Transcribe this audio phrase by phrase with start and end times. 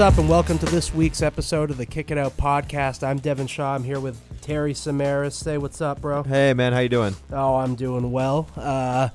[0.00, 3.06] What's up, and welcome to this week's episode of the Kick It Out podcast.
[3.06, 3.74] I'm Devin Shaw.
[3.74, 5.32] I'm here with Terry Samaras.
[5.32, 6.22] Say what's up, bro.
[6.22, 7.14] Hey man, how you doing?
[7.30, 8.48] Oh, I'm doing well.
[8.56, 9.10] Uh,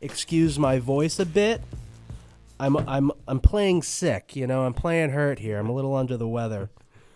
[0.00, 1.60] excuse my voice a bit.
[2.58, 4.34] I'm I'm I'm playing sick.
[4.34, 5.58] You know, I'm playing hurt here.
[5.58, 6.70] I'm a little under the weather.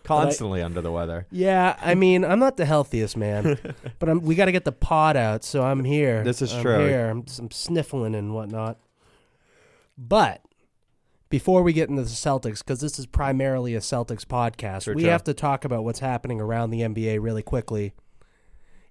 [0.04, 1.26] Constantly under the weather.
[1.30, 3.58] Yeah, I mean, I'm not the healthiest man,
[3.98, 6.22] but I'm, we got to get the pod out, so I'm here.
[6.24, 6.86] This is I'm true.
[6.86, 7.08] Here.
[7.08, 8.76] I'm, I'm sniffling and whatnot.
[9.96, 10.42] But
[11.30, 15.04] before we get into the Celtics, because this is primarily a Celtics podcast, Sure, we
[15.04, 17.94] have to talk about what's happening around the NBA really quickly.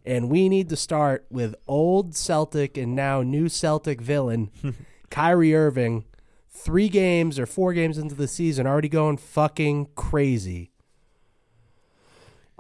[0.06, 4.52] And we need to start with old Celtic and now new Celtic villain,
[5.10, 6.06] Kyrie Irving.
[6.50, 10.72] Three games or four games into the season, already going fucking crazy.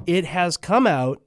[0.05, 1.23] It has come out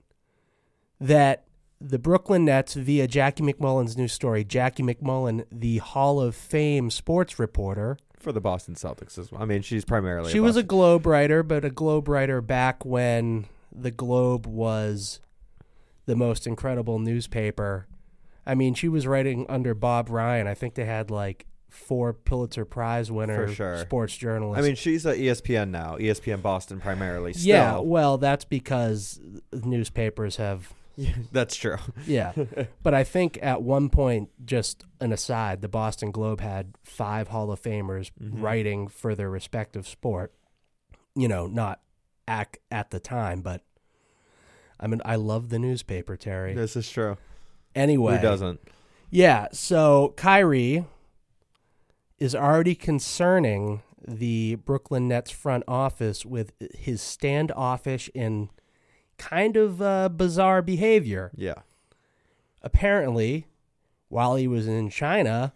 [1.01, 1.47] that
[1.81, 7.39] the Brooklyn Nets, via Jackie MacMullan's new story, Jackie MacMullan, the Hall of Fame sports
[7.39, 9.43] reporter, For the Boston Celtics as well.
[9.43, 10.31] I mean, she's primarily.
[10.31, 15.21] she was a Boston- Globe writer, but a Globe writer back when the Globe was
[16.07, 17.87] the most incredible newspaper.
[18.47, 20.47] I mean, she was writing under Bob Ryan.
[20.47, 23.79] I think they had like four Pulitzer Prize winner For sure.
[23.79, 24.63] sports journalists.
[24.63, 25.97] I mean, she's at ESPN now.
[25.98, 27.33] ESPN Boston primarily.
[27.33, 27.47] Still.
[27.48, 29.21] yeah, well, that's because
[29.53, 30.75] newspapers have
[31.33, 31.77] that's true.
[32.06, 32.33] yeah.
[32.83, 37.51] but I think at one point, just an aside, the Boston Globe had five Hall
[37.51, 38.42] of Famers Mm-hmm.
[38.42, 40.33] writing for their respective sport.
[41.15, 41.81] You know, not
[42.29, 43.62] at at the time, but
[44.79, 46.55] I mean, I love the newspaper, Terry.
[46.55, 47.17] This is true.
[47.75, 48.61] Anyway, Who doesn't?
[49.11, 49.48] Yeah.
[49.53, 50.85] So Kyrie
[52.19, 58.48] is already concerning the Brooklyn Nets front office with his standoffish and
[59.21, 61.31] kind of uh, bizarre behavior.
[61.36, 61.61] Yeah.
[62.63, 63.47] Apparently,
[64.08, 65.53] while he was in China,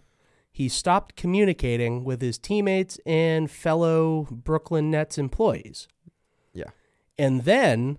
[0.53, 5.89] he stopped communicating with his teammates and fellow Brooklyn Nets employees.
[6.53, 6.71] Yeah.
[7.19, 7.99] And then,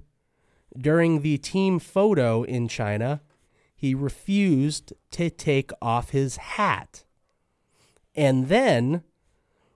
[0.77, 3.21] during the team photo in China,
[3.75, 7.03] he refused to take off his hat.
[8.13, 9.03] And then,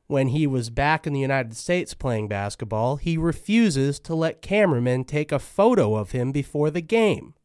[0.09, 5.03] when he was back in the United States playing basketball, he refuses to let cameramen
[5.03, 7.35] take a photo of him before the game.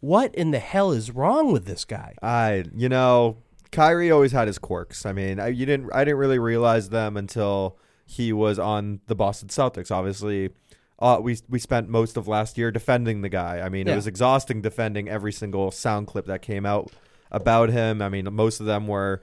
[0.00, 2.14] What in the hell is wrong with this guy?
[2.22, 2.64] I.
[2.74, 3.36] You know,
[3.72, 5.04] Kyrie always had his quirks.
[5.04, 5.90] I mean, I, you didn't.
[5.92, 7.76] I didn't really realize them until
[8.06, 9.90] he was on the Boston Celtics.
[9.90, 10.50] Obviously.
[10.98, 13.60] Uh, we we spent most of last year defending the guy.
[13.60, 13.92] I mean, Yeah.
[13.92, 16.90] it was exhausting defending every single sound clip that came out
[17.30, 18.00] about him.
[18.00, 19.20] I mean, most of them were,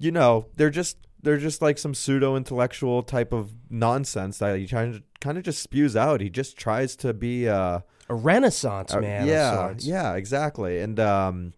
[0.00, 4.66] you know, they're just they're just like some pseudo intellectual type of nonsense that he
[4.66, 6.20] kind of kind of just spews out.
[6.20, 10.80] He just tries to be uh, A renaissance uh, man yeah, yeah, exactly.
[10.80, 11.52] And um,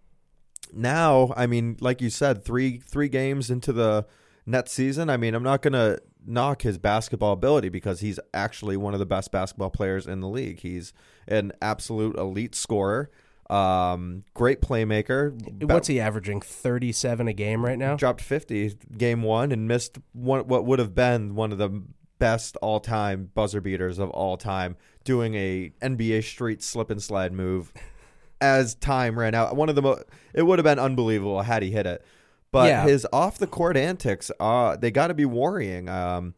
[0.72, 4.06] now, I mean, like you said, three three games into the
[4.47, 5.10] net season.
[5.10, 9.06] I mean, I'm not gonna knock his basketball ability because he's actually one of the
[9.06, 10.60] best basketball players in the league.
[10.60, 10.92] He's
[11.27, 13.10] an absolute elite scorer,
[13.50, 15.33] um, great playmaker.
[15.65, 16.41] What's he averaging?
[16.41, 17.97] 37 a game right now?
[17.97, 21.83] dropped 50 game one and missed one what would have been one of the
[22.19, 27.72] best all-time buzzer beaters of all time doing a NBA street slip and slide move
[28.43, 30.03] as time ran out one of the mo-
[30.34, 32.05] it would have been unbelievable had he hit it
[32.53, 32.84] but Yeah.
[32.84, 36.34] his off the court antics uh they got to be worrying um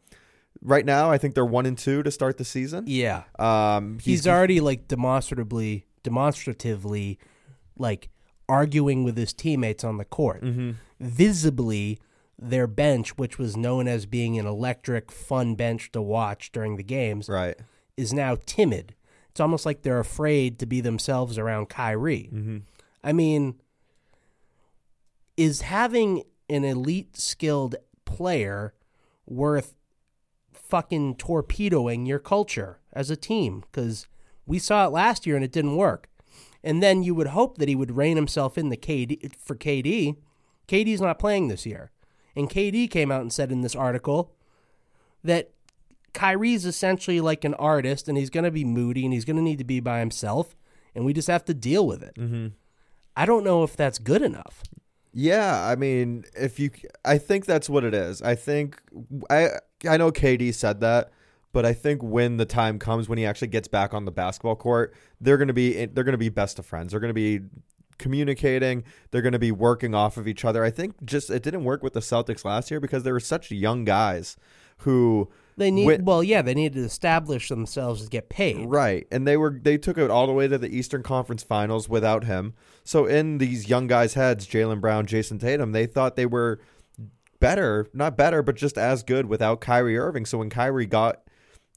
[0.61, 3.23] right now I think they're 1 and 2 to start the season Yeah.
[3.37, 7.17] um He's already like demonstratively demonstratively
[7.77, 8.09] like
[8.47, 10.43] arguing with his teammates on the court.
[10.43, 10.71] Mm-hmm.
[10.99, 11.99] Visibly
[12.37, 16.83] their bench, which was known as being an electric, fun bench to watch during the
[16.83, 17.57] games, right
[17.97, 18.95] is now timid.
[19.29, 22.29] It's almost like they're afraid to be themselves around Kyrie.
[22.33, 22.57] mm-hmm.
[23.03, 23.59] I mean,
[25.35, 27.75] is having an elite skilled
[28.05, 28.73] player
[29.25, 29.75] worth
[30.53, 33.63] fucking torpedoing your culture as a team?
[33.69, 34.07] Because
[34.45, 36.09] we saw it last year and it didn't work.
[36.63, 40.17] And then you would hope that he would rein himself in the KD for KD.
[40.67, 41.91] KD's not playing this year.
[42.35, 44.33] And KD came out and said in this article
[45.23, 45.51] that
[46.13, 49.41] Kyrie's essentially like an artist and he's going to be moody and he's going to
[49.41, 50.55] need to be by himself
[50.95, 52.15] and we just have to deal with it.
[52.15, 52.47] Mm-hmm.
[53.15, 54.63] I don't know if that's good enough.
[55.13, 56.71] Yeah, I mean, if you,
[57.05, 58.21] I think that's what it is.
[58.21, 58.81] I think
[59.29, 59.49] I,
[59.87, 61.11] I know KD said that,
[61.53, 64.57] but I think when the time comes when he actually gets back on the basketball
[64.57, 66.91] court, they're gonna be, they're gonna be best of friends.
[66.91, 67.39] They're gonna be
[67.99, 68.83] communicating.
[69.11, 70.63] They're gonna be working off of each other.
[70.63, 73.51] I think just it didn't work with the Celtics last year because they were such
[73.51, 74.35] young guys
[74.79, 78.65] who They need Wait- well, yeah, they needed to establish themselves to get paid.
[78.67, 79.07] Right.
[79.11, 82.23] And they were they took it all the way to the Eastern Conference Finals without
[82.23, 82.55] him.
[82.83, 86.59] So in these young guys' heads, Jaylen Brown, Jayson Tatum, they thought they were
[87.39, 90.25] better, not better, but just as good without Kyrie Irving.
[90.25, 91.22] So when Kyrie got,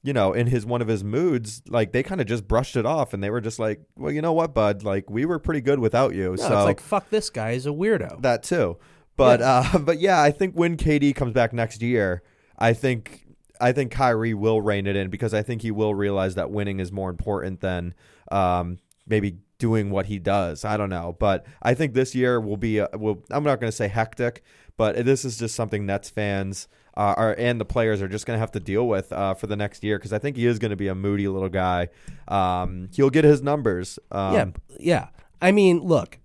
[0.07, 2.85] you know, in his one of his moods, like they kind of just brushed it
[2.85, 4.81] off, and they were just like, "Well, you know what, bud?
[4.81, 7.51] Like we were pretty good without you." No, so it's like fuck this guy.
[7.51, 8.21] He's a weirdo.
[8.21, 8.77] that too.
[9.17, 12.23] But uh, but yeah, I think when KD comes back next year,
[12.57, 13.25] I think
[13.59, 16.79] I think Kyrie will rein it in because I think he will realize that winning
[16.79, 17.93] is more important than
[18.31, 20.63] um, maybe doing what he does.
[20.63, 22.77] I don't know, but I think this year will be.
[22.77, 24.41] A, will I'm not going to say hectic,
[24.77, 28.35] but this is just something Nets fans uh, are and the players are just going
[28.35, 30.57] to have to deal with uh, for the next year because I think he is
[30.59, 31.89] going to be a moody little guy.
[32.27, 33.99] Um, he'll get his numbers.
[34.11, 34.45] Um, yeah,
[34.79, 35.07] yeah.
[35.41, 36.17] I mean, look,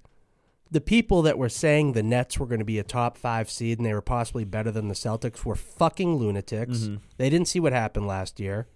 [0.70, 3.78] the people that were saying the Nets were going to be a top five seed
[3.78, 6.78] and they were possibly better than the Celtics were fucking lunatics.
[6.78, 6.96] Mm-hmm.
[7.18, 8.66] They didn't see what happened last year.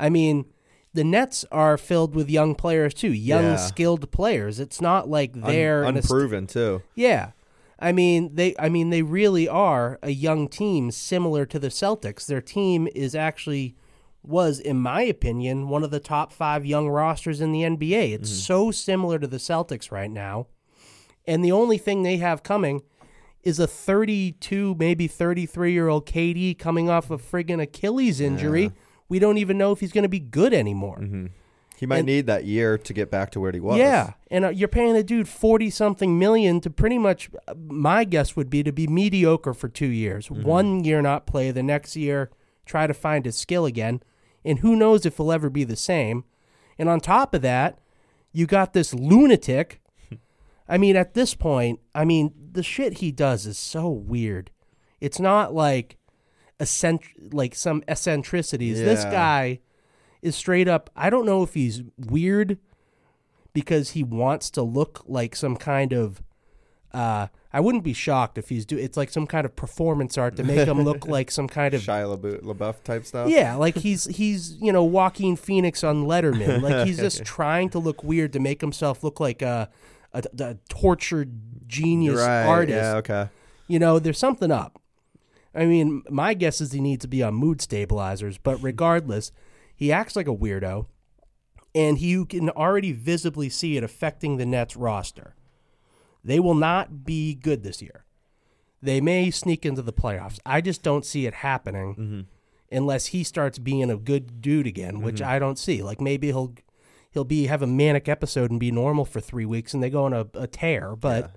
[0.00, 0.46] I mean,
[0.94, 3.56] the Nets are filled with young players too, young, Yeah.
[3.56, 4.58] skilled players.
[4.58, 6.82] It's not like they're st- unproven too.
[6.94, 7.32] yeah.
[7.82, 12.26] I mean they I mean they really are a young team similar to the Celtics.
[12.26, 13.76] Their team is actually
[14.22, 18.12] was in my opinion one of the top 5 young rosters in the NBA.
[18.12, 18.38] It's mm-hmm.
[18.38, 20.46] so similar to the Celtics right now.
[21.26, 22.82] And the only thing they have coming
[23.42, 28.70] is a 32 maybe 33 year old KD coming off a friggin' Achilles injury.
[29.08, 30.98] We don't even know if he's going to be good anymore.
[31.00, 31.26] Mm-hmm.
[31.76, 33.76] He might And- need that year to get back to where he was.
[33.78, 37.28] Yeah, and uh, you're paying a dude forty something million to pretty much.
[37.48, 40.30] uh, My guess would be to be mediocre for two years.
[40.30, 42.30] One year not play, the next year
[42.64, 44.00] try to find his skill again,
[44.44, 46.24] and who knows if he'll ever be the same.
[46.78, 47.78] And on top of that,
[48.32, 49.80] you got this lunatic.
[50.68, 54.50] I mean, at this point, I mean, the shit he does is so weird.
[55.00, 55.96] It's not like
[56.60, 58.78] eccentric, like some eccentricities.
[58.78, 59.58] This guy
[60.22, 60.88] is straight up.
[60.96, 62.58] I don't know if he's weird
[63.52, 66.22] because he wants to look like some kind of.
[66.92, 68.78] Uh, I wouldn't be shocked if he's do.
[68.78, 71.82] It's like some kind of performance art to make him look like some kind of.
[71.82, 73.28] Shia LaBeouf, LaBeouf type stuff.
[73.28, 76.62] Yeah, like he's he's you know Joaquin Phoenix on Letterman.
[76.62, 79.68] Like he's just trying to look weird to make himself look like a
[80.12, 81.32] a, a tortured
[81.66, 82.44] genius right.
[82.44, 82.76] artist.
[82.76, 82.96] Yeah.
[82.96, 83.28] Okay.
[83.68, 84.80] You know, there's something up.
[85.54, 89.32] I mean, my guess is he needs to be on mood stabilizers, but regardless,
[89.82, 90.86] he acts like a weirdo,
[91.74, 95.34] and he, you can already visibly see it affecting the Nets roster.
[96.22, 98.04] They will not be good this year.
[98.80, 100.38] They may sneak into the playoffs.
[100.46, 102.28] I just don't see it happening
[102.70, 105.82] unless he starts being a good dude again, which I don't see.
[105.82, 106.54] Like maybe he'll
[107.10, 110.04] he'll be have a manic episode and be normal for three weeks, and they go
[110.04, 110.94] on a, a tear.
[110.94, 111.34] But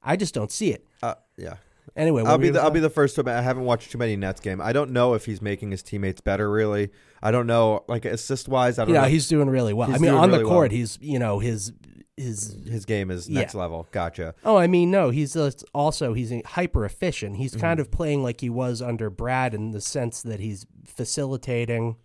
[0.00, 0.86] I just don't see it.
[1.02, 1.56] Uh, yeah.
[1.96, 4.16] Anyway, I'll be the, I'll be the first to admit I haven't watched too many
[4.16, 4.60] Nets game.
[4.60, 6.50] I don't know if he's making his teammates better.
[6.50, 6.90] Really,
[7.24, 7.84] I don't know.
[7.88, 9.08] Like assist wise, I don't Yeah, know.
[9.08, 9.88] he's doing really well.
[9.88, 10.76] He's I mean, on the court, well.
[10.78, 11.72] he's you know his
[12.16, 12.56] his.
[12.68, 13.40] his game is Yeah.
[13.40, 13.88] next level.
[13.90, 14.34] Gotcha.
[14.44, 17.36] Oh, I mean, no, he's uh, also he's hyper efficient.
[17.36, 17.60] He's Mm-hmm.
[17.60, 21.96] kind of playing like he was under Brad in the sense that he's facilitating.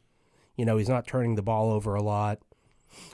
[0.56, 2.40] You know, he's not turning the ball over a lot,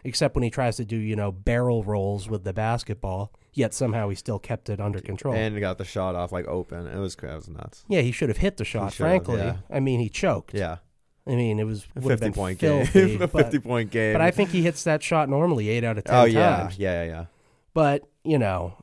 [0.04, 3.32] except when he tries to do you know barrel rolls with the basketball.
[3.54, 5.34] Yet somehow he still kept it under control.
[5.34, 6.88] And got the shot off like open.
[6.88, 7.86] It was it was nuts.
[7.88, 8.94] yeah, he should have hit the shot.
[8.94, 9.58] Frankly, yeah.
[9.70, 10.54] I mean, he choked.
[10.54, 10.78] Yeah,
[11.28, 13.16] I mean, it was a fifty point filthy, game.
[13.22, 14.14] a but- fifty point game.
[14.14, 16.78] But I think he hits that shot normally eight out of ten oh yeah, times.
[16.78, 17.26] yeah, yeah, yeah.
[17.74, 18.76] But you know,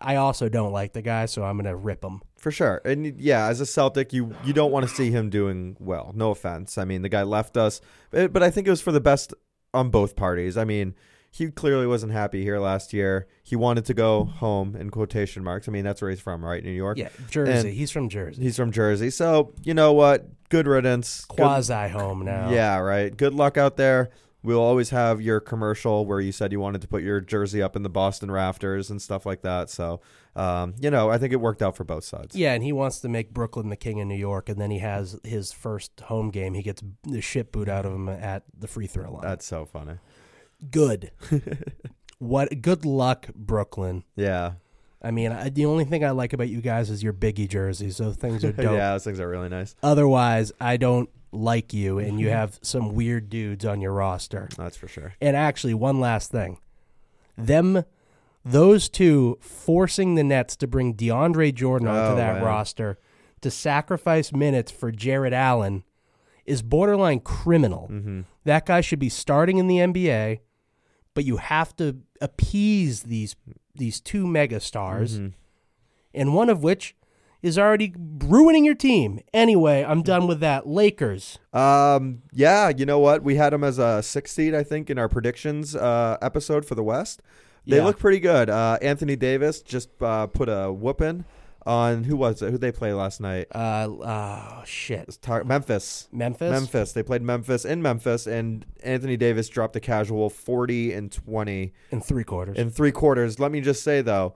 [0.00, 2.22] I also don't like the guy, so I'm gonna rip him.
[2.36, 2.80] For sure.
[2.84, 6.12] And yeah, as a Celtic, you you don't want to see him doing well.
[6.14, 6.78] No offense.
[6.78, 9.34] I mean, the guy left us, but, but I think it was for the best
[9.74, 10.56] on both parties.
[10.56, 10.94] I mean,
[11.38, 13.26] he clearly wasn't happy here last year.
[13.42, 15.68] He wanted to go home in quotation marks.
[15.68, 16.62] I mean, that's where he's from, right?
[16.62, 16.98] New York.
[16.98, 17.52] Yeah, Jersey.
[17.52, 18.42] And- He's from Jersey.
[18.42, 19.10] He's from Jersey.
[19.10, 20.26] So, you know what?
[20.48, 21.24] Good riddance.
[21.26, 22.50] Quasi home now.
[22.50, 23.16] yeah, right.
[23.16, 24.10] Good luck out there.
[24.42, 27.74] We'll always have your commercial where you said you wanted to put your jersey up
[27.74, 29.68] in the Boston rafters and stuff like that.
[29.68, 30.00] So,
[30.36, 32.36] um, you know, I think it worked out for both sides.
[32.36, 34.78] Yeah, and he wants to make Brooklyn the king of New York, and then he
[34.78, 36.54] has his first home game.
[36.54, 39.22] He gets the shit boot out of him at the free throw line.
[39.22, 39.94] That's so funny.
[40.70, 41.10] Good.
[42.18, 42.60] what?
[42.62, 44.04] Good luck, Brooklyn.
[44.16, 44.52] Yeah.
[45.00, 47.96] I mean, I, the only thing I like about you guys is your Biggie jerseys.
[47.96, 48.72] So things are dope.
[48.76, 49.76] yeah, those things are really nice.
[49.82, 54.48] Otherwise, I don't like you, and you have some weird dudes on your roster.
[54.56, 55.14] That's for sure.
[55.20, 56.58] And actually, one last thing.
[57.36, 57.84] Them,
[58.44, 62.44] those two forcing the Nets to bring DeAndre Jordan onto Oh, that man.
[62.44, 62.98] roster
[63.42, 65.84] to sacrifice minutes for Jarrett Allen
[66.44, 67.88] is borderline criminal.
[67.92, 68.22] Mm-hmm.
[68.44, 70.40] That guy should be starting in the NBA,
[71.18, 73.34] but you have to appease these
[73.74, 75.28] these two mega stars, Mm-hmm.
[76.14, 76.94] and one of which
[77.42, 79.18] is already ruining your team.
[79.34, 80.68] Anyway, I'm done with that.
[80.68, 81.40] Lakers.
[81.52, 83.24] Um, yeah, you know what?
[83.24, 86.76] We had them as a six seed, I think, in our predictions uh, episode for
[86.76, 87.20] the West.
[87.66, 87.84] They Yeah.
[87.84, 88.48] look pretty good.
[88.48, 91.24] Uh, Anthony Davis just uh, put a whooping
[91.66, 92.50] on who was it?
[92.50, 93.46] Who they play last night?
[93.52, 96.08] Uh, oh shit, tar- Memphis.
[96.12, 96.50] Memphis.
[96.50, 96.92] Memphis.
[96.92, 102.00] They played Memphis in Memphis, and Anthony Davis dropped a casual 40 and 20 in
[102.00, 102.56] three quarters.
[102.56, 103.38] in three quarters.
[103.38, 104.34] Let me just say though,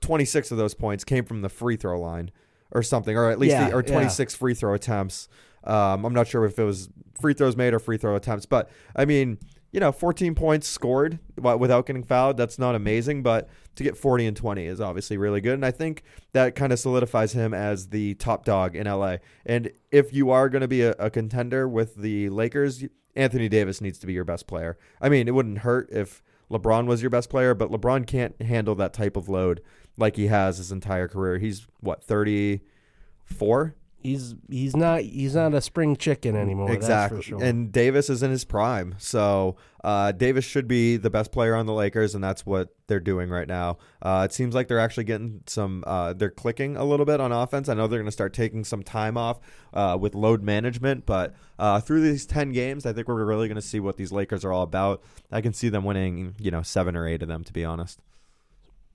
[0.00, 2.30] 26 of those points came from the free throw line
[2.70, 3.92] or something, or at least Yeah, the, or yeah.
[3.92, 5.28] 26 free throw attempts.
[5.64, 6.88] Um, I'm not sure if it was
[7.20, 9.38] free throws made or free throw attempts, but I mean,
[9.72, 12.36] you know, 14 points scored without getting fouled.
[12.36, 15.54] That's not amazing, but to get 40 and 20 is obviously really good.
[15.54, 19.16] And I think that kind of solidifies him as the top dog in LA.
[19.46, 22.84] And if you are going to be a, a contender with the Lakers,
[23.16, 24.76] Anthony Davis needs to be your best player.
[25.00, 28.74] I mean, it wouldn't hurt if LeBron was your best player, but LeBron can't handle
[28.76, 29.62] that type of load
[29.96, 31.38] like he has his entire career.
[31.38, 33.74] He's what, 34?
[34.00, 36.70] He's he's not he's not a spring chicken anymore.
[36.70, 37.16] exactly.
[37.18, 37.42] That's for sure.
[37.44, 38.94] And Davis is in his prime.
[38.98, 43.00] So uh, Davis should be the best player on the Lakers, and that's what they're
[43.00, 43.78] doing right now.
[44.02, 47.30] Uh, it seems like they're actually getting some, uh, they're clicking a little bit on
[47.32, 47.68] offense.
[47.68, 49.38] I know they're going to start taking some time off
[49.72, 53.56] uh, with load management, but uh, through these 10 games, I think we're really going
[53.56, 55.02] to see what these Lakers are all about.
[55.30, 58.00] I can see them winning, you know, seven or eight of them, to be honest.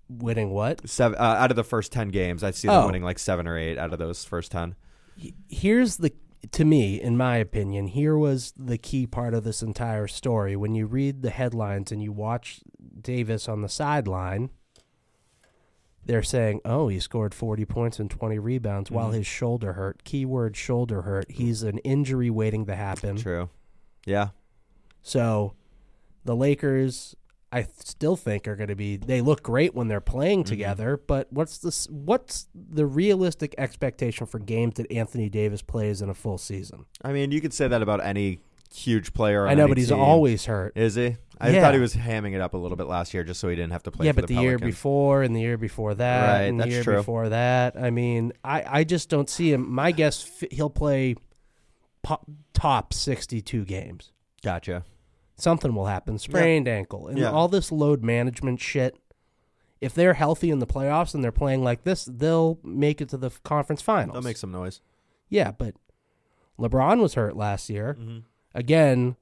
[0.09, 0.87] Winning what?
[0.87, 2.85] Seven, uh, out of the first 10 games, I see them Oh.
[2.87, 4.75] winning like seven or eight out of those first 10.
[5.49, 6.13] Here's the
[6.51, 10.75] to me in my opinion here was the key part of this entire story when
[10.75, 12.59] you read the headlines and you watch
[13.01, 14.49] davis on the sideline
[16.05, 19.13] they're saying oh he scored 40 points and 20 rebounds while Mhm.
[19.15, 23.49] his shoulder hurt keyword shoulder hurt he's an injury waiting to happen True.
[24.05, 24.29] Yeah.
[25.01, 25.53] so
[26.25, 27.15] the lakers
[27.53, 30.49] i still think are going to be they look great when they're playing mm-hmm.
[30.49, 36.09] together but what's the what's the realistic expectation for games that anthony davis plays in
[36.09, 38.39] a full season I mean, you could say that about any
[38.73, 39.45] huge player.
[39.45, 39.99] On I know, but he's team.
[39.99, 40.75] always hurt.
[40.75, 41.17] Is he?
[41.39, 41.61] I Yeah.
[41.61, 43.73] thought he was hamming it up a little bit last year just so he didn't
[43.73, 46.41] have to play yeah, but the, the, year before and the year before that, Right,
[46.43, 46.95] and the that's year true.
[46.97, 47.75] before that.
[47.77, 49.69] I mean, I, I just don't see him.
[49.69, 51.15] My guess, he'll play
[52.01, 54.11] po- top sixty-two games.
[54.41, 54.85] Gotcha.
[55.43, 57.31] Something will happen, sprained ankle, and Yeah.
[57.31, 58.97] all this load management shit.
[59.81, 63.17] If they're healthy in the playoffs and they're playing like this, they'll make it to
[63.17, 64.13] the conference finals.
[64.15, 64.79] That'll make some noise.
[65.29, 65.75] yeah, but
[66.57, 67.97] LeBron was hurt last year.
[67.99, 68.19] Mm-hmm.
[68.55, 69.17] Again,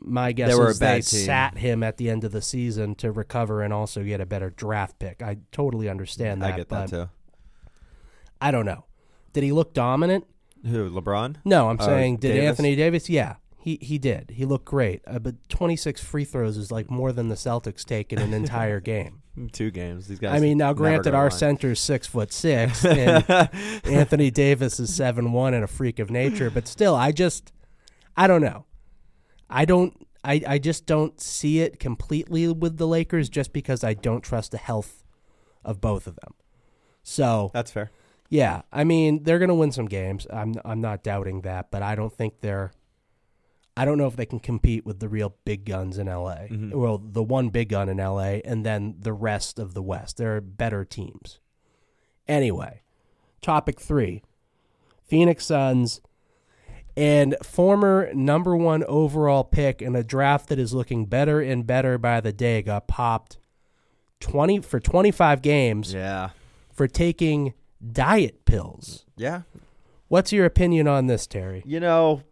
[0.00, 1.02] my guess They is they team.
[1.26, 4.50] sat him at the end of the season to recover and also get a better
[4.50, 5.20] draft pick.
[5.22, 6.52] I totally understand that.
[6.54, 7.08] I get that too.
[8.40, 8.84] I don't know.
[9.32, 10.24] Did he look dominant?
[10.64, 10.88] Who?
[10.90, 11.36] LeBron?
[11.44, 12.48] No, I'm Uh, saying did Davis?
[12.50, 13.10] Anthony Davis?
[13.10, 14.30] Yeah, he he did.
[14.36, 15.02] He looked great.
[15.06, 18.80] Uh, but 26 free throws is like more than the Celtics take in an entire
[18.80, 19.22] game.
[19.52, 20.06] Two games.
[20.08, 20.34] These guys.
[20.34, 21.38] I mean, now granted, our line.
[21.38, 23.24] center's six foot six, and
[23.84, 26.50] Anthony Davis is seven one and a freak of nature.
[26.50, 27.52] But still, I just,
[28.16, 28.64] I don't know.
[29.48, 29.94] I don't.
[30.24, 34.50] I, I just don't see it completely with the Lakers just because I don't trust
[34.50, 35.04] the health
[35.64, 36.34] of both of them.
[37.04, 37.90] So That's fair.
[38.28, 40.26] yeah, I mean they're gonna win some games.
[40.32, 42.72] I'm I'm not doubting that, but I don't think they're.
[43.78, 46.48] I don't know if they can compete with the real big guns in LA.
[46.48, 46.74] Mhm.
[46.74, 50.16] Well, the one big gun in LA, and then the rest of the West.
[50.16, 51.38] There are better teams.
[52.26, 52.82] Anyway,
[53.40, 54.22] topic three:
[55.04, 56.00] Phoenix Suns
[56.96, 61.96] and former number one overall pick in a draft that is looking better and better
[61.96, 63.38] by the day got popped
[64.20, 66.30] twenty for twenty five games Yeah.
[66.72, 67.54] for taking
[67.92, 69.04] diet pills.
[69.16, 69.42] Yeah.
[70.08, 71.62] What's your opinion on this, Terry?
[71.66, 72.22] You know,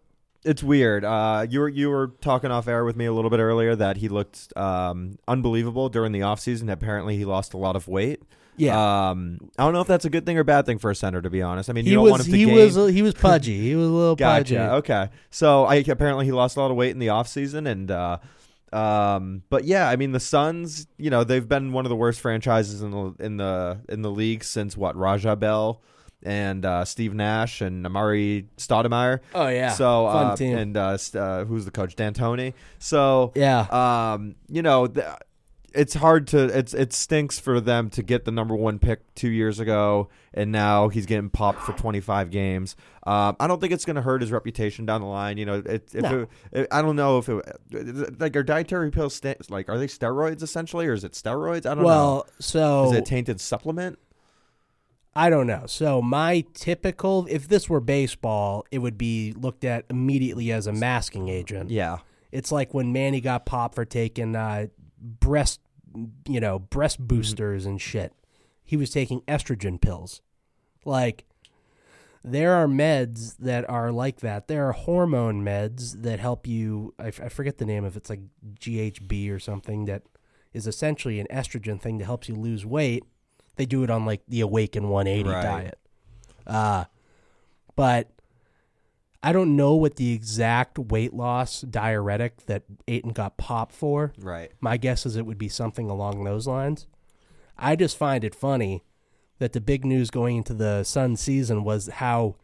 [0.44, 1.04] it's weird.
[1.04, 3.96] Uh, you were you were talking off air with me a little bit earlier that
[3.98, 6.70] he looked um, unbelievable during the offseason.
[6.70, 8.22] Apparently, he lost a lot of weight.
[8.58, 10.94] Yeah, Um, I don't know if that's a good thing or bad thing for a
[10.94, 11.68] center, to be honest.
[11.68, 12.54] I mean, you he don't was want him to he gain.
[12.54, 13.60] was he was pudgy.
[13.60, 14.54] He was a little pudgy.
[14.58, 15.10] Okay.
[15.30, 18.16] So I apparently he lost a lot of weight in the offseason and uh
[18.72, 22.20] um but yeah, I mean the Suns, you know, they've been one of the worst
[22.20, 25.82] franchises in the in the in the league since what, Raja Bell
[26.22, 29.20] and uh Steve Nash and Amar'e Stoudemire.
[29.34, 30.56] Oh yeah, So fun uh, team.
[30.56, 31.94] and uh, uh who's the coach?
[31.96, 32.54] D'Antoni.
[32.78, 33.60] So yeah,
[34.12, 35.06] um, you know, th-
[35.74, 39.28] it's hard to it's it stinks for them to get the number one pick two
[39.28, 42.76] years ago, and now he's getting popped for 25 games.
[43.06, 45.36] Um, I don't think it's going to hurt his reputation down the line.
[45.36, 46.20] You know, it, if No.
[46.22, 49.86] it, it, I don't know if it like are dietary pills sta- like are they
[49.86, 51.66] steroids essentially, or is it steroids?
[51.66, 51.84] I don't know.
[51.84, 53.98] well, so Is it a tainted supplement?
[55.16, 55.64] I don't know.
[55.66, 60.72] So my typical, if this were baseball, it would be looked at immediately as a
[60.72, 61.70] masking agent.
[61.70, 61.98] Yeah.
[62.32, 64.66] It's like when Manny got popped for taking uh,
[65.00, 65.60] breast,
[66.28, 67.06] you know, breast Mm-hmm.
[67.06, 68.12] boosters and shit.
[68.62, 70.20] He was taking estrogen pills.
[70.84, 71.24] Like,
[72.24, 74.48] there are meds that are like that.
[74.48, 76.92] There are hormone meds that help you.
[76.98, 78.00] I, f- I forget the name of it.
[78.00, 78.20] It's like
[78.58, 80.02] GHB or something that
[80.52, 83.04] is essentially an estrogen thing that helps you lose weight.
[83.56, 85.42] They do it on like the Awaken 180 Right.
[85.42, 85.78] diet.
[86.46, 86.84] Uh,
[87.74, 88.10] but
[89.22, 94.12] I don't know what the exact weight loss diuretic that Ayton got popped for.
[94.18, 94.52] Right.
[94.60, 96.86] My guess is it would be something along those lines.
[97.58, 98.84] I just find it funny
[99.38, 102.36] that the big news going into the Sun season was how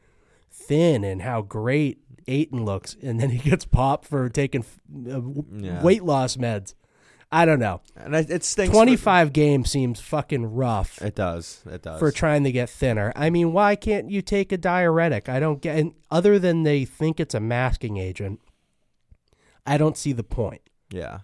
[0.50, 5.44] thin and how great Ayton looks, and then he gets popped for taking uh, w-
[5.52, 5.82] Yeah.
[5.82, 6.74] weight loss meds.
[7.34, 7.80] I don't know.
[7.96, 8.68] And it, stinks.
[8.70, 11.62] for- 25 games seems fucking rough It does.
[11.66, 11.98] It does.
[11.98, 13.10] for trying to get thinner.
[13.16, 15.30] I mean, why can't you take a diuretic?
[15.30, 18.40] I don't get, and other than they think it's a masking agent,
[19.66, 20.62] I don't see the point.
[20.90, 21.20] yeah.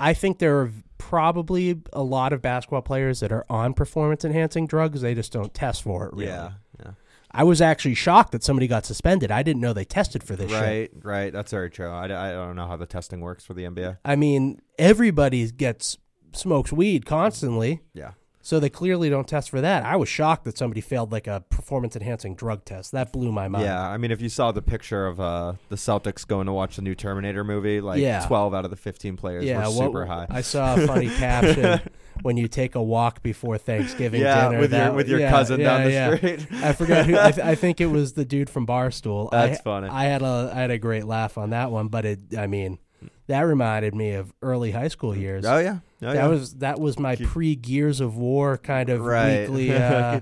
[0.00, 4.68] I think there are probably a lot of basketball players that are on performance enhancing
[4.68, 5.00] drugs.
[5.00, 6.12] They just don't test for it.
[6.12, 6.26] Really.
[6.26, 6.52] Yeah.
[6.78, 6.90] Yeah.
[7.30, 9.30] I was actually shocked that somebody got suspended.
[9.30, 10.60] I didn't know they tested for this shit.
[10.60, 10.90] Right.
[11.04, 11.32] Right.
[11.32, 11.88] That's very true.
[11.90, 13.98] I, I don't know how the testing works for the NBA.
[14.04, 15.98] I mean, everybody gets
[16.32, 18.12] smokes weed constantly, Yeah.
[18.40, 19.84] so they clearly don't test for that.
[19.84, 22.92] I was shocked that somebody failed like a performance enhancing drug test.
[22.92, 23.64] That blew my mind.
[23.64, 26.76] Yeah, I mean, if you saw the picture of uh, the Celtics going to watch
[26.76, 28.24] the new Terminator movie, like Yeah.
[28.26, 30.26] 12 out of the 15 players yeah, were super high.
[30.30, 31.80] I saw a funny caption
[32.22, 34.60] when you take a walk before Thanksgiving yeah, dinner.
[34.60, 36.16] with that- your with your yeah, cousin down the yeah.
[36.16, 36.46] street.
[36.52, 37.18] I forgot who.
[37.18, 39.30] I, th- I think it was the dude from Barstool.
[39.30, 39.88] That's I, funny.
[39.88, 42.20] I had a I had a great laugh on that one, but it.
[42.36, 42.78] I mean,
[43.26, 45.44] that reminded me of early high school years.
[45.44, 46.26] oh yeah, oh, that yeah.
[46.26, 49.48] was that was my pre Gears of War kind of Right.
[49.50, 49.72] weekly.
[49.78, 50.20] Uh,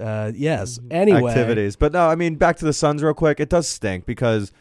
[0.00, 0.78] uh, yes.
[0.90, 1.76] Anyway, activities.
[1.76, 3.40] But no, I mean, back to the Suns real quick.
[3.40, 4.52] It does stink because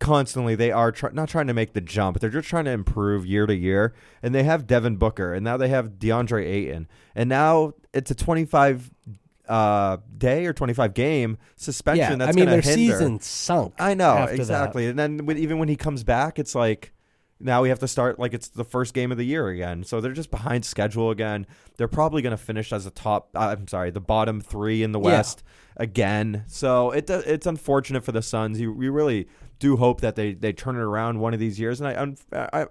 [0.00, 2.70] constantly they are try- not trying to make the jump, but they're just trying to
[2.70, 3.94] improve year to year.
[4.22, 8.14] And they have Devin Booker, and now they have DeAndre Ayton, and now it's a
[8.14, 8.90] 25
[9.48, 12.20] uh, day or 25 game suspension.
[12.20, 12.74] Yeah, that's I mean their hinder.
[12.76, 13.74] season sunk.
[13.78, 14.40] I know after that.
[14.40, 14.86] exactly.
[14.88, 16.92] And then when, even when he comes back, it's like
[17.40, 19.84] now we have to start like it's the first game of the year again.
[19.84, 21.46] So they're just behind schedule again.
[21.78, 23.30] They're probably going to finish as a top.
[23.34, 25.06] uh, I'm sorry, the bottom three in the Yeah.
[25.06, 25.42] West
[25.78, 26.44] again.
[26.46, 28.60] So it it's unfortunate for the Suns.
[28.60, 31.80] You we really do hope that they they turn it around one of these years,
[31.80, 31.96] and I.
[32.00, 32.66] un- I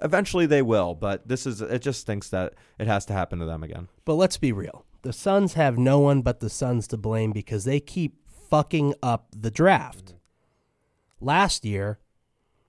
[0.00, 1.78] Eventually they will, but this is it.
[1.80, 3.86] Just stinks that it has to happen to them again.
[4.04, 4.84] But let's be real.
[5.02, 8.16] The Suns have no one but the Suns to blame because they keep
[8.50, 10.14] fucking up the draft.
[11.20, 12.00] Last year,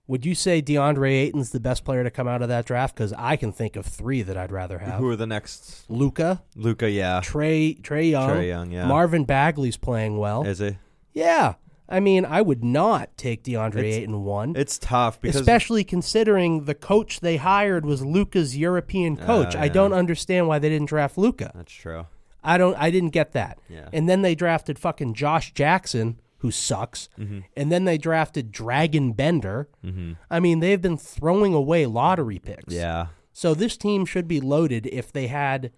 [0.05, 2.95] would you say DeAndre Ayton's the best player to come out of that draft?
[2.95, 4.99] Because I can think of three that I'd rather have.
[4.99, 5.85] Who are the next?
[5.89, 8.85] Luka, Luka, yeah, Trey, Trey Young, Trey Young, yeah.
[8.85, 10.43] Marvin Bagley's playing well.
[10.43, 10.77] is he?
[11.13, 11.55] yeah,
[11.89, 14.53] I mean, I would not take DeAndre It's- Ayton one.
[14.55, 19.55] It's tough because Especially considering the coach they hired was Luka's European coach.
[19.55, 19.73] Uh, I yeah.
[19.73, 21.51] don't understand why they didn't draft Luka.
[21.53, 22.07] that's true.
[22.43, 22.75] I don't.
[22.75, 23.59] I didn't get that.
[23.69, 23.87] Yeah.
[23.93, 27.07] And then they drafted fucking Josh Jackson, who sucks.
[27.17, 27.39] Mm-hmm.
[27.55, 29.69] And then they drafted Dragan Bender.
[29.85, 30.13] Mm-hmm.
[30.29, 32.73] I mean, they've been throwing away lottery picks.
[32.73, 33.07] Yeah.
[33.31, 35.71] So this team should be loaded if they had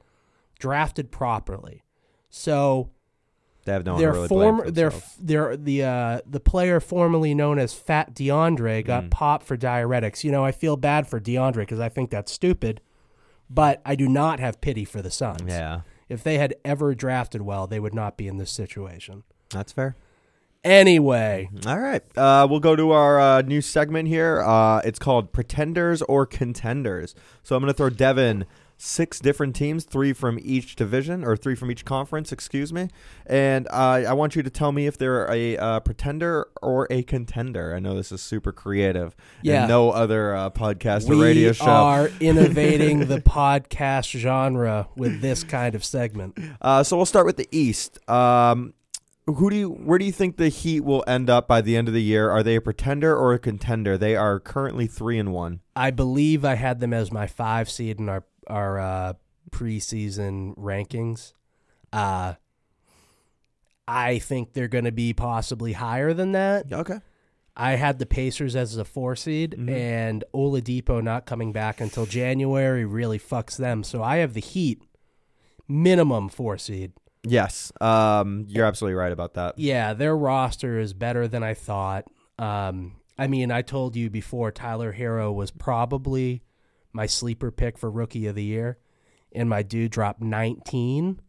[0.58, 1.84] drafted properly.
[2.30, 2.90] So
[3.66, 7.74] They have no their really former, their their the uh, the player formerly known as
[7.74, 9.12] Fat DeAndre got Mm.
[9.12, 10.24] popped for diuretics.
[10.24, 12.80] You know, I feel bad for DeAndre because I think that's stupid,
[13.50, 15.42] but I do not have pity for the Suns.
[15.48, 19.24] Yeah, If they had ever drafted well, they would not be in this situation.
[19.50, 19.96] that's fair.
[20.64, 24.42] Anyway, All right, uh, we'll go to our uh, new segment here.
[24.42, 27.14] Uh, it's called Pretenders or Contenders.
[27.44, 28.46] So I'm going to throw Devin
[28.78, 32.90] six different teams, three from each division or three from each conference, excuse me.
[33.26, 37.04] And uh, I want you to tell me if they're a uh, pretender or a
[37.04, 37.74] contender.
[37.76, 39.16] I know this is super creative.
[39.42, 39.62] Yeah.
[39.62, 41.66] And no other uh, podcast or radio show.
[41.66, 46.38] are innovating the podcast genre with this kind of segment.
[46.62, 48.00] Uh, so we'll start with the East.
[48.10, 48.74] Um,
[49.28, 51.88] who do you, where do you think the Heat will end up by the end
[51.88, 52.30] of the year?
[52.30, 53.98] Are they a pretender or a contender?
[53.98, 55.62] They are currently three and one.
[55.76, 59.14] I believe I had them as my five seed in our our uh,
[59.52, 61.34] preseason rankings.
[61.94, 62.34] Uh,
[63.88, 66.72] I think they're going to be possibly higher than that.
[66.72, 67.00] Okay.
[67.58, 69.70] I had the Pacers as a four seed, Mhm.
[69.70, 73.84] and Oladipo not coming back until January really fucks them.
[73.84, 74.82] So I have the Heat
[75.68, 76.92] minimum four seed.
[77.24, 77.72] Yes.
[77.80, 79.58] Um, you're absolutely right about that.
[79.58, 82.06] Yeah, their roster is better than I thought.
[82.38, 86.44] Um, I mean, I told you before Tyler Herro was probably
[86.96, 88.78] my sleeper pick for rookie of the year,
[89.34, 91.20] and my dude dropped 19.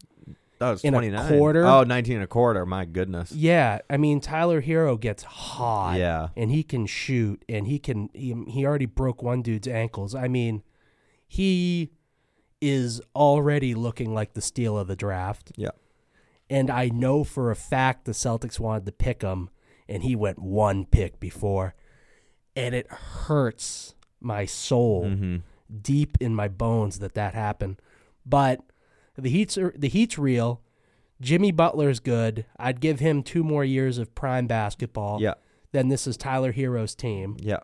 [0.59, 1.27] That was In a 29.
[1.37, 1.65] quarter?
[1.67, 2.65] Oh, 19 and a quarter.
[2.65, 3.31] My goodness.
[3.31, 5.97] Yeah, I mean Tyler Herro gets hot.
[5.99, 6.29] Yeah.
[6.35, 8.09] and he can shoot, and he can.
[8.13, 10.15] He, he already broke one dude's ankles.
[10.15, 10.63] I mean,
[11.27, 11.91] he
[12.61, 15.51] is already looking like the steal of the draft.
[15.55, 15.71] Yeah.
[16.49, 19.49] and I know for a fact the Celtics wanted to pick him,
[19.87, 21.75] and he went one pick before,
[22.55, 25.35] and it hurts my soul Mm-hmm.
[25.81, 27.81] Deep in my bones that that happened.
[28.25, 28.61] But
[29.17, 30.61] The Heat's are, the Heat's real.
[31.19, 32.45] Jimmy Butler's good.
[32.59, 35.19] I'd give him two more years of prime basketball.
[35.21, 35.33] Yeah.
[35.71, 37.37] Then this is Tyler Herro's team.
[37.39, 37.59] Yeah.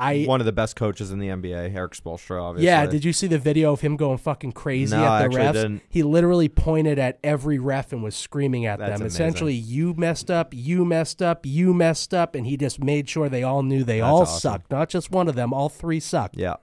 [0.00, 2.66] I One of the best coaches in the NBA, Erik Spoelstra, obviously.
[2.66, 2.86] yeah.
[2.86, 5.52] Did you see the video of him going fucking crazy No, at the actually refs?
[5.54, 5.82] didn't.
[5.88, 9.00] He literally pointed at every ref and was screaming at That's them.
[9.02, 9.06] amazing.
[9.26, 13.28] Essentially, you messed up, you messed up, you messed up, and he just made sure
[13.28, 14.38] they all knew they all awesome.
[14.38, 14.70] sucked.
[14.70, 16.36] Not just one of them, all three sucked.
[16.36, 16.54] Yeah.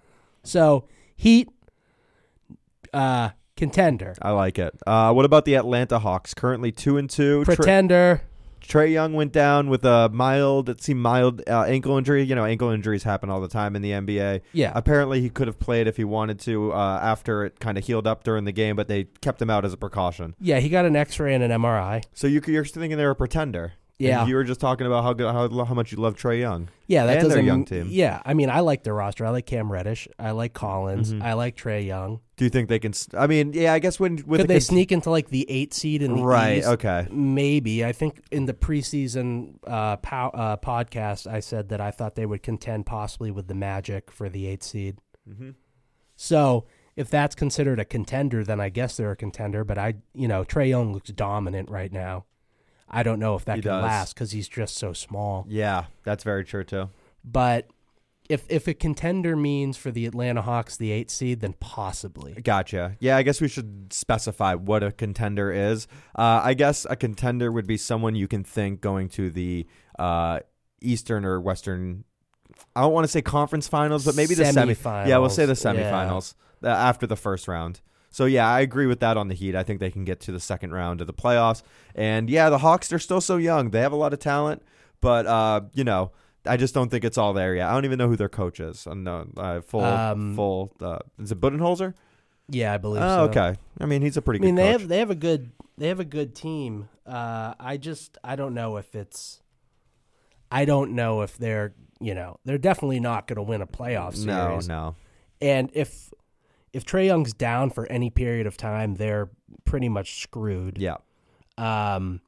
[0.46, 1.50] So Heat,
[2.94, 4.78] uh, contender, I like it.
[4.86, 6.34] Uh, what about the Atlanta Hawks?
[6.34, 7.44] Currently two and two.
[7.46, 8.22] Pretender.
[8.68, 12.24] Trey Young went down with a mild, it seemed mild uh, ankle injury.
[12.24, 14.42] You know, ankle injuries happen all the time in the NBA.
[14.54, 14.72] Yeah.
[14.74, 18.08] Apparently, he could have played if he wanted to uh, after it kind of healed
[18.08, 20.36] up during the game, but they kept him out as a precaution.
[20.40, 22.04] Yeah, he got an X-ray and an MRI.
[22.14, 23.74] So you, you're thinking they're a pretender.
[23.98, 24.20] Yeah.
[24.22, 26.68] And you were just talking about how good, how, how much you love Trey Young.
[26.88, 27.46] Yeah, that And their doesn't.
[27.46, 27.88] young team.
[27.90, 29.26] Yeah, I mean, I like their roster.
[29.26, 30.08] I like Cam Reddish.
[30.20, 31.14] I like Collins.
[31.14, 31.22] Mhm.
[31.24, 32.20] I like Trey Young.
[32.36, 32.94] Do you think they can?
[33.18, 35.74] I mean, yeah, I guess when with Could the they sneak into like the eight
[35.74, 36.58] seed in the right?
[36.58, 36.68] East?
[36.68, 37.08] Okay.
[37.10, 37.86] Maybe.
[37.86, 42.26] I think in the preseason uh, pow- uh, podcast, I said that I thought they
[42.26, 44.98] would contend possibly with the Magic for the eight seed.
[45.30, 45.52] Mm-hmm.
[46.18, 49.64] So if that's considered a contender, then I guess they're a contender.
[49.64, 52.26] But I, you know, Trey Young looks dominant right now.
[52.90, 53.84] I don't know if that He can does.
[53.84, 55.46] last because he's just so small.
[55.50, 56.90] Yeah, that's very true too.
[57.24, 57.68] But
[58.30, 62.34] if if a contender means for the Atlanta Hawks the eight seed, then possibly.
[62.34, 62.96] Gotcha.
[63.00, 65.88] Yeah, I guess we should specify what a contender is.
[66.18, 69.68] Uh, I guess a contender would be someone you can think going to the
[70.00, 70.40] uh,
[70.82, 72.04] Eastern or Western.
[72.76, 74.74] I don't want to say conference finals, but maybe the semi.
[74.76, 77.82] Semifinals, Yeah, we'll say the semifinals uh, after the first round.
[78.16, 79.56] So yeah, I agree with that on the Heat.
[79.56, 81.64] I think they can get to the second round of the playoffs.
[81.94, 83.72] And yeah, the Hawks they're still so young.
[83.72, 84.62] They have a lot of talent,
[85.02, 86.12] but uh, you know,
[86.46, 87.68] I just don't think it's all there yet.
[87.68, 88.88] I don't even know who their coach is.
[88.88, 90.72] I know uh, full Um, full.
[90.80, 91.94] Uh, is it Budenholzer?
[92.48, 93.30] Yeah, I believe Oh, so.
[93.32, 93.58] okay.
[93.82, 94.80] I mean, he's a pretty I mean, good they coach.
[94.82, 96.88] have they have a good they have a good team.
[97.06, 99.42] Uh, I just I don't know if it's.
[100.50, 104.16] I don't know if they're you know they're definitely not going to win a playoff
[104.16, 104.70] series.
[104.70, 104.96] no, no.
[105.42, 106.14] And if
[106.76, 109.30] if Trey Young's down for any period of time, they're
[109.64, 110.78] pretty much screwed.
[110.78, 110.98] Yeah.
[111.58, 112.20] Um,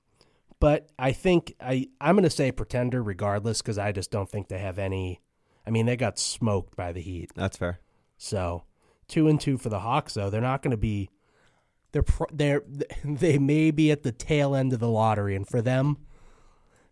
[0.61, 4.47] but I think I I'm going to say pretender regardless because I just don't think
[4.47, 5.21] they have any.
[5.65, 7.31] I mean, they got smoked by the Heat.
[7.35, 7.81] That's fair.
[8.17, 8.63] So
[9.09, 11.09] two and two for the Hawks, though they're not going to be.
[11.91, 12.63] They're they're
[13.03, 15.97] they may be at the tail end of the lottery, and for them,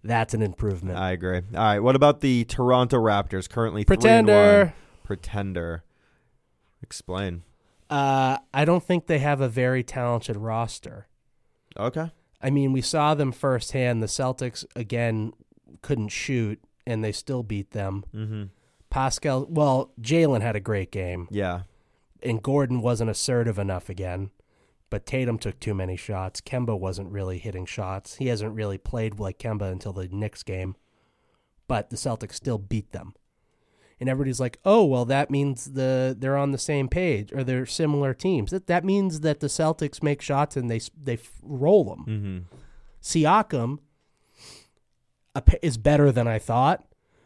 [0.03, 0.97] that's an improvement.
[0.97, 1.37] I agree.
[1.37, 1.79] All right.
[1.79, 3.49] What about the Toronto Raptors?
[3.49, 4.35] Currently three and one.
[4.35, 4.73] Pretender.
[5.05, 5.83] Pretender.
[6.85, 7.41] Explain.
[7.89, 11.07] Uh, I don't think they have a very talented roster.
[11.77, 12.11] Okay.
[12.41, 14.03] I mean, we saw them firsthand.
[14.03, 15.33] The Celtics again
[15.81, 18.05] couldn't shoot, and they still beat them.
[18.13, 18.43] Mm-hmm.
[18.91, 21.61] Pascal, well, Jaylen had a great game, Yeah.
[22.21, 24.29] and Gordon wasn't assertive enough again.
[24.91, 26.39] But Tatum took too many shots.
[26.41, 28.15] Kemba wasn't really hitting shots.
[28.17, 30.75] He hasn't really played like Kemba until the Knicks game.
[31.67, 33.15] But the Celtics still beat them.
[33.99, 37.65] And everybody's like, "Oh, well, that means the they're on the same page or they're
[37.65, 42.05] similar teams." That that means that the Celtics make shots and they they roll them.
[42.05, 42.55] Mm-hmm.
[43.01, 43.79] Siakam
[45.61, 46.85] is better than I thought,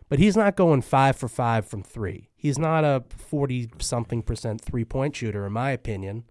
[0.10, 2.30] but he's not going five for five from three.
[2.36, 6.24] He's not a forty something percent three point shooter, in my opinion.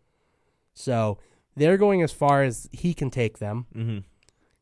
[0.74, 1.18] So
[1.56, 3.98] they're going as far as he can take them Mm-hmm.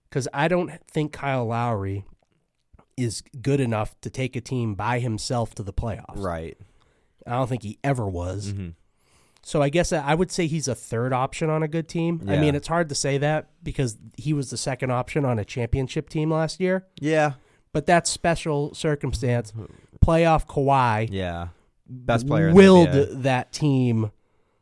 [0.09, 2.05] because I don't think Kyle Lowry
[2.97, 6.17] is good enough to take a team by himself to the playoffs.
[6.17, 6.57] Right.
[7.27, 8.53] I don't think he ever was.
[8.53, 8.71] Mm-hmm.
[9.43, 12.21] So I guess I would say he's a third option on a good team.
[12.27, 15.45] I mean, it's hard to say that because he was the second option on a
[15.45, 16.85] championship team last year.
[16.99, 17.35] Yeah.
[17.73, 19.53] But that's special circumstance.
[20.05, 21.49] Playoff Kawhi Yeah.
[21.89, 24.11] Best player in the willed that team.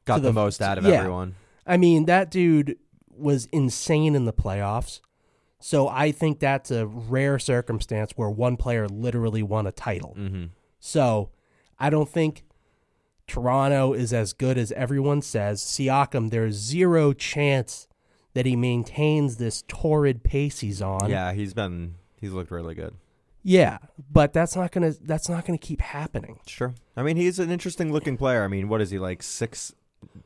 [0.04, 0.96] Got the, the- most out of yeah.
[0.96, 1.36] everyone.
[1.66, 2.76] I mean, that dude
[3.16, 5.00] was insane in the playoffs.
[5.66, 10.14] So I think that's a rare circumstance where one player literally won a title.
[10.14, 10.48] Mm-hmm.
[10.78, 11.30] So
[11.78, 12.44] I don't think
[13.26, 15.62] Toronto is as good as everyone says.
[15.62, 17.88] Siakam, there's zero chance
[18.34, 21.08] that he maintains this torrid pace he's on.
[21.08, 22.94] Yeah, he's been he's looked really good.
[23.42, 23.78] Yeah,
[24.12, 26.40] but that's not gonna that's not gonna keep happening.
[26.46, 26.74] Sure.
[26.94, 28.44] I mean, he's an interesting looking player.
[28.44, 29.74] I mean, what is he like six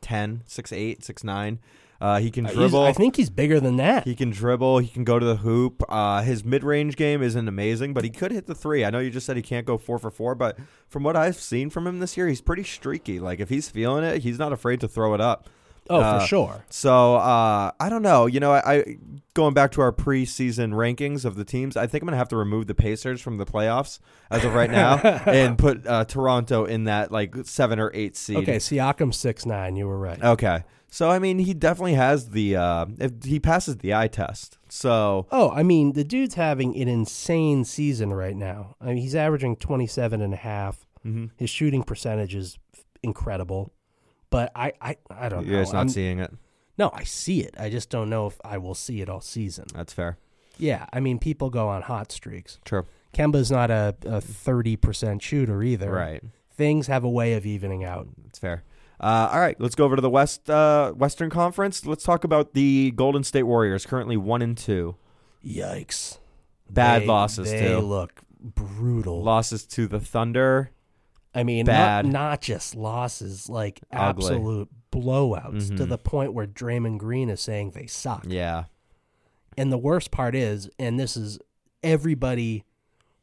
[0.00, 1.60] ten, six eight, six nine?
[2.00, 2.82] Uh, he can Uh, he's- dribble.
[2.84, 4.04] I think he's bigger than that.
[4.04, 4.78] He can dribble.
[4.78, 5.82] He can go to the hoop.
[5.88, 8.84] Uh, his mid-range game isn't amazing, but he could hit the three.
[8.84, 10.56] I know you just said he can't go four for four, but
[10.88, 13.18] from what I've seen from him this year, he's pretty streaky.
[13.18, 15.48] Like if he's feeling it, he's not afraid to throw it up.
[15.90, 16.64] oh, uh, for sure.
[16.70, 18.26] So uh, I don't know.
[18.26, 18.96] You know, I, I
[19.34, 21.76] going back to our preseason rankings of the teams.
[21.76, 23.98] I think I'm gonna have to remove the Pacers from the playoffs
[24.30, 28.36] as of right now and put uh, Toronto in that like seven or eight seed.
[28.36, 29.76] Okay, Siakam six nine.
[29.76, 30.22] You were right.
[30.22, 30.62] Okay.
[30.90, 34.56] So I mean, he definitely has the uh, if he passes the eye test.
[34.68, 38.74] So Oh, I mean, the dude's having an insane season right now.
[38.80, 40.86] I mean, he's averaging 27 and a half.
[41.06, 41.30] Mhm.
[41.36, 42.58] His shooting percentage is
[43.02, 43.72] incredible.
[44.30, 45.62] But I, I, I don't you're know.
[45.62, 46.32] just not I'm- seeing it.
[46.76, 47.54] no, I see it.
[47.58, 49.66] I just don't know if I will see it all season.
[49.74, 50.18] That's fair.
[50.58, 52.58] Yeah, I mean, people go on hot streaks.
[52.64, 52.84] True.
[53.14, 55.90] Kemba's not a, a 30% shooter either.
[55.92, 56.22] Right.
[56.52, 58.08] Things have a way of evening out.
[58.24, 58.64] That's fair.
[59.00, 61.86] Uh, all right, let's go over to the West uh, Western Conference.
[61.86, 64.96] Let's talk about the Golden State Warriors, currently one and two.
[65.44, 66.18] Yikes.
[66.68, 67.78] Bad They- losses they too.
[67.78, 69.22] look brutal.
[69.22, 70.70] Losses to the Thunder.
[71.34, 72.06] I mean, Bad.
[72.06, 74.24] Not, not just losses, like Ugly.
[74.26, 75.88] absolute blowouts to Mhm.
[75.88, 78.24] the point where Draymond Green is saying they suck.
[78.26, 78.64] Yeah.
[79.56, 81.38] And the worst part is, and this is
[81.82, 82.64] everybody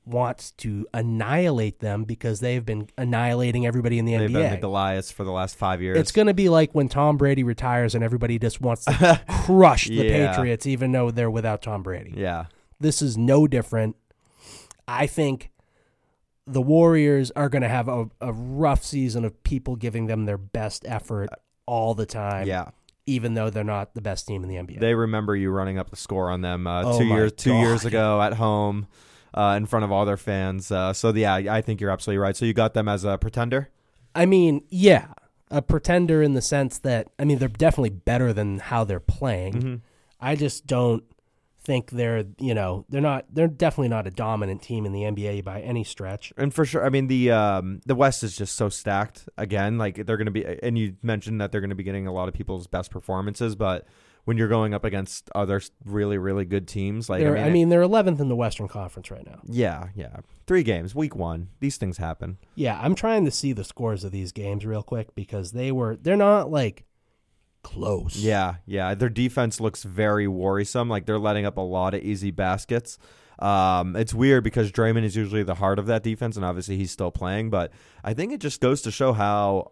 [0.05, 4.61] wants to annihilate them because they've been annihilating everybody in the They've been the NBA.
[4.61, 5.97] Goliaths for the last five years.
[5.97, 9.87] It's going to be like when Tom Brady retires and everybody just wants to crush
[9.87, 10.31] the Yeah.
[10.35, 12.13] Patriots, even though they're without Tom Brady.
[12.15, 12.45] yeah.
[12.79, 13.95] This is no different.
[14.87, 15.49] I think
[16.45, 20.37] the Warriors are going to have a, a rough season of people giving them their
[20.37, 21.29] best effort
[21.65, 22.69] all the time, Yeah.
[23.07, 24.79] even though they're not the best team in the NBA.
[24.79, 27.49] They remember you running up the score on them uh, Oh two my years two
[27.51, 27.61] God.
[27.61, 28.85] years ago at home
[29.35, 30.71] uh, in front of all their fans.
[30.71, 32.35] Uh, so yeah, I think you're absolutely right.
[32.35, 33.69] So you got them as a pretender.
[34.15, 35.07] I mean, yeah,
[35.51, 39.53] a pretender in the sense that, I mean, they're definitely better than how they're playing.
[39.53, 39.75] Mm-hmm.
[40.21, 41.03] I just don't
[41.61, 45.43] think they're, you know, they're not, they're definitely not a dominant team in the NBA
[45.43, 46.31] by any stretch.
[46.37, 49.27] And for sure, I mean the um, the West is just so stacked.
[49.37, 52.07] Again, like they're going to be, and you mentioned that they're going to be getting
[52.07, 53.85] a lot of people's best performances, but
[54.25, 57.49] when you're going up against other really really good teams, like They're, I mean, I
[57.51, 59.39] mean, they're 11th in the Western Conference right now.
[59.45, 62.37] yeah, yeah, three games, week one, these things happen.
[62.55, 65.95] Yeah, I'm trying to see the scores of these games real quick because they were
[65.95, 66.83] they're not like
[67.63, 68.15] close.
[68.17, 68.93] Yeah, yeah.
[68.93, 70.87] Their defense looks very worrisome.
[70.87, 72.97] Like they're letting up a lot of easy baskets.
[73.39, 76.91] Um, it's weird because Draymond is usually the heart of that defense, and obviously he's
[76.91, 77.49] still playing.
[77.49, 77.71] But
[78.03, 79.71] I think it just goes to show how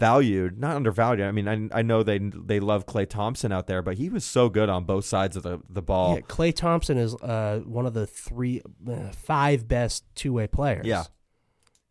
[0.00, 1.26] undervalued, not undervalued.
[1.26, 4.24] I mean, I, I know they they love Klay Thompson out there, but he was
[4.24, 6.16] so good on both sides of the the ball.
[6.16, 10.86] Yeah, Klay Thompson is uh, one of the three, uh, five best two way players.
[10.86, 11.04] Yeah.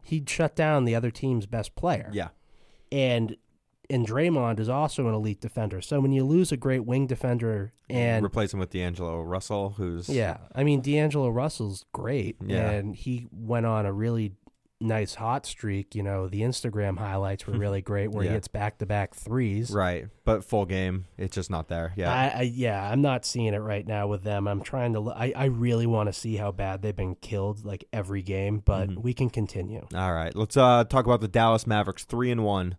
[0.03, 2.09] He'd shut down the other team's best player.
[2.11, 2.29] Yeah,
[2.91, 3.37] And
[3.89, 5.81] and Draymond is also an elite defender.
[5.81, 10.09] So when you lose a great wing defender and replace him with D'Angelo Russell, who's
[10.09, 12.37] yeah, I mean D'Angelo Russell's great.
[12.45, 12.71] Yeah.
[12.71, 14.33] And he went on a really
[14.81, 15.95] nice hot streak.
[15.95, 18.31] You know, the Instagram highlights were really great where Yeah.
[18.31, 19.71] he hits back to back threes.
[19.71, 21.93] right, but full game, it's just not there.
[21.95, 24.47] Yeah, I, I yeah, I'm not seeing it right now with them.
[24.47, 25.11] I'm trying to.
[25.11, 28.89] I, I really want to see how bad they've been killed like every game, but
[28.89, 29.01] Mhm.
[29.03, 29.85] we can continue.
[29.95, 32.77] All right, let's uh, talk about the Dallas Mavericks, three and one.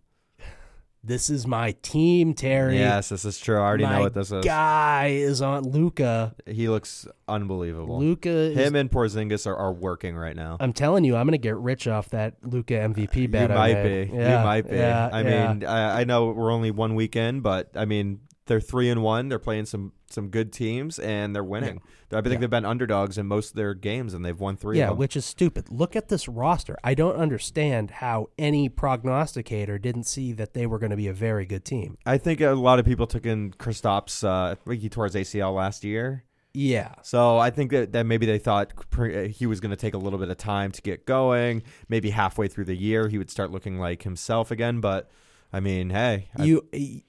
[1.04, 2.78] This is my team, Terry.
[2.78, 3.56] Yes, this is true.
[3.56, 4.44] I already my know what this is.
[4.44, 6.32] Guy is on Luka.
[6.46, 7.98] He looks unbelievable.
[7.98, 8.28] Luka.
[8.28, 10.58] Is, Him and Porzingis are, are working right now.
[10.60, 13.50] I'm telling you, I'm gonna get rich off that Luka MVP bet.
[13.50, 14.10] you might be.
[14.14, 14.76] Yeah, you might be.
[14.76, 15.52] yeah, I yeah.
[15.52, 19.28] mean, I, I know we're only one weekend, but I mean, they're three and one.
[19.28, 21.80] They're playing some some good teams, and they're winning.
[22.10, 22.38] I think Yeah.
[22.40, 24.78] they've been underdogs in most of their games, and they've won three.
[24.78, 25.70] yeah, which is stupid.
[25.70, 26.76] Look at this roster.
[26.84, 31.12] I don't understand how any prognosticator didn't see that they were going to be a
[31.14, 31.98] very good team.
[32.06, 34.22] I think a lot of people took in Kristaps.
[34.22, 36.24] Uh, I think he tore his ACL last year.
[36.54, 39.94] Yeah, So I think that, that maybe they thought pre- he was going to take
[39.94, 41.62] a little bit of time to get going.
[41.88, 44.80] Maybe halfway through the year he would start looking like himself again.
[44.82, 45.10] But
[45.50, 47.02] I mean, hey, you y-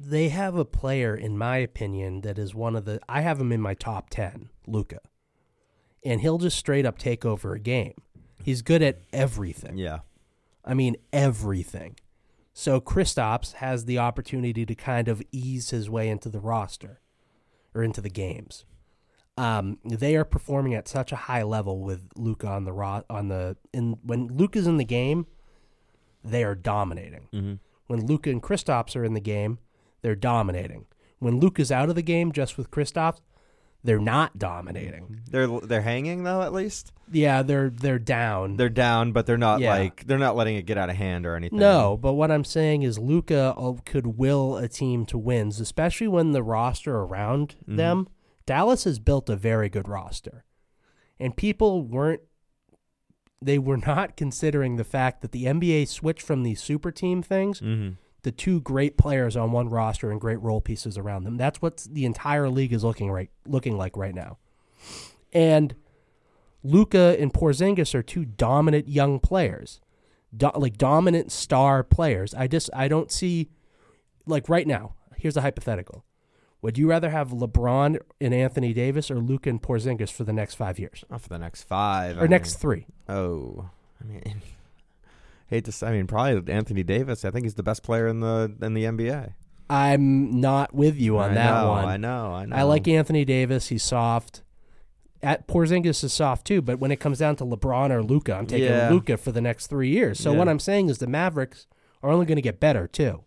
[0.00, 3.50] they have a player in my opinion that is one of the I have him
[3.50, 5.00] in my top 10, Luka.
[6.04, 7.94] And he'll just straight up take over a game.
[8.42, 9.76] He's good at everything.
[9.76, 9.98] yeah,
[10.64, 11.96] I mean everything.
[12.52, 17.00] So Kristaps has the opportunity to kind of ease his way into the roster
[17.74, 18.64] or into the games.
[19.36, 23.28] Um, they are performing at such a high level with Luka on the ro- on
[23.28, 25.26] the in when Luka's in the game,
[26.24, 27.28] they are dominating.
[27.32, 27.54] mm-hmm.
[27.86, 29.58] When Luka and Kristaps are in the game,
[30.02, 30.86] they're dominating.
[31.18, 33.20] When Luka's out of the game just with Kristaps,
[33.84, 35.20] they're not dominating.
[35.30, 36.42] they're they're hanging though.
[36.42, 38.56] At least Yeah, they're they're down.
[38.56, 39.70] they're down, but they're not Yeah.
[39.70, 41.58] like they're not letting it get out of hand or anything.
[41.58, 46.32] No, but what I'm saying is Luka could will a team to wins, especially when
[46.32, 47.76] the roster around Mhm.
[47.76, 48.08] them.
[48.46, 50.44] Dallas has built a very good roster,
[51.20, 52.22] and people weren't.
[53.40, 57.60] They were not considering the fact that the NBA switched from these super team things
[57.60, 57.94] Mm-hmm.
[58.24, 61.36] To two great players on one roster and great role pieces around them.
[61.36, 64.38] That's what the entire league is looking right looking like right now.
[65.32, 65.74] And
[66.64, 69.80] Luka and Porzingis are two dominant young players,
[70.36, 72.34] Do- like dominant star players.
[72.34, 73.48] I just I don't see
[74.26, 76.04] like right now, here's a hypothetical.
[76.60, 80.56] Would you rather have LeBron and Anthony Davis or Luka and Porzingis for the next
[80.56, 82.86] five years Not for the next five or I next mean- three?
[83.08, 84.42] Oh, I mean,
[85.48, 85.72] hate to.
[85.72, 87.24] say, I mean, probably Anthony Davis.
[87.24, 89.34] I think he's the best player in the in the NBA.
[89.70, 91.84] I'm not with you on I that know, one.
[91.84, 92.32] I know.
[92.32, 92.56] I know.
[92.56, 93.68] I like Anthony Davis.
[93.68, 94.42] He's soft.
[95.20, 98.46] At Porzingis is soft too, but when it comes down to LeBron or Luka, I'm
[98.46, 98.88] taking Yeah.
[98.88, 100.20] Luka for the next three years.
[100.20, 101.66] So what I'm saying is the Mavericks
[102.04, 103.24] are only going to get better too.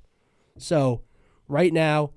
[0.57, 1.01] So
[1.49, 2.11] right now,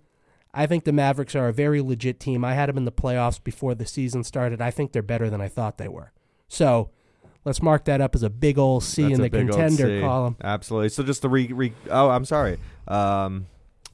[0.55, 2.45] I think the Mavericks are a very legit team.
[2.45, 4.61] I had them in the playoffs before the season started.
[4.63, 6.13] I think they're better than I thought they were.
[6.47, 6.91] So
[7.45, 10.37] let's mark that up as a big old C That's in the contender column.
[10.43, 10.89] Absolutely.
[10.89, 12.59] So just the re, re oh, I'm sorry.
[12.89, 13.47] Um,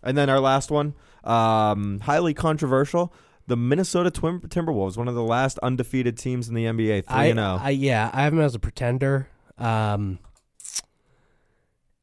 [0.03, 3.13] and then our last one, um, highly controversial.
[3.47, 7.25] The Minnesota Twin Timberwolves, one of the last undefeated teams in the NBA, three I,
[7.27, 7.57] and oh.
[7.57, 7.61] zero.
[7.63, 9.29] I yeah, I have them as a pretender.
[9.59, 10.21] Um,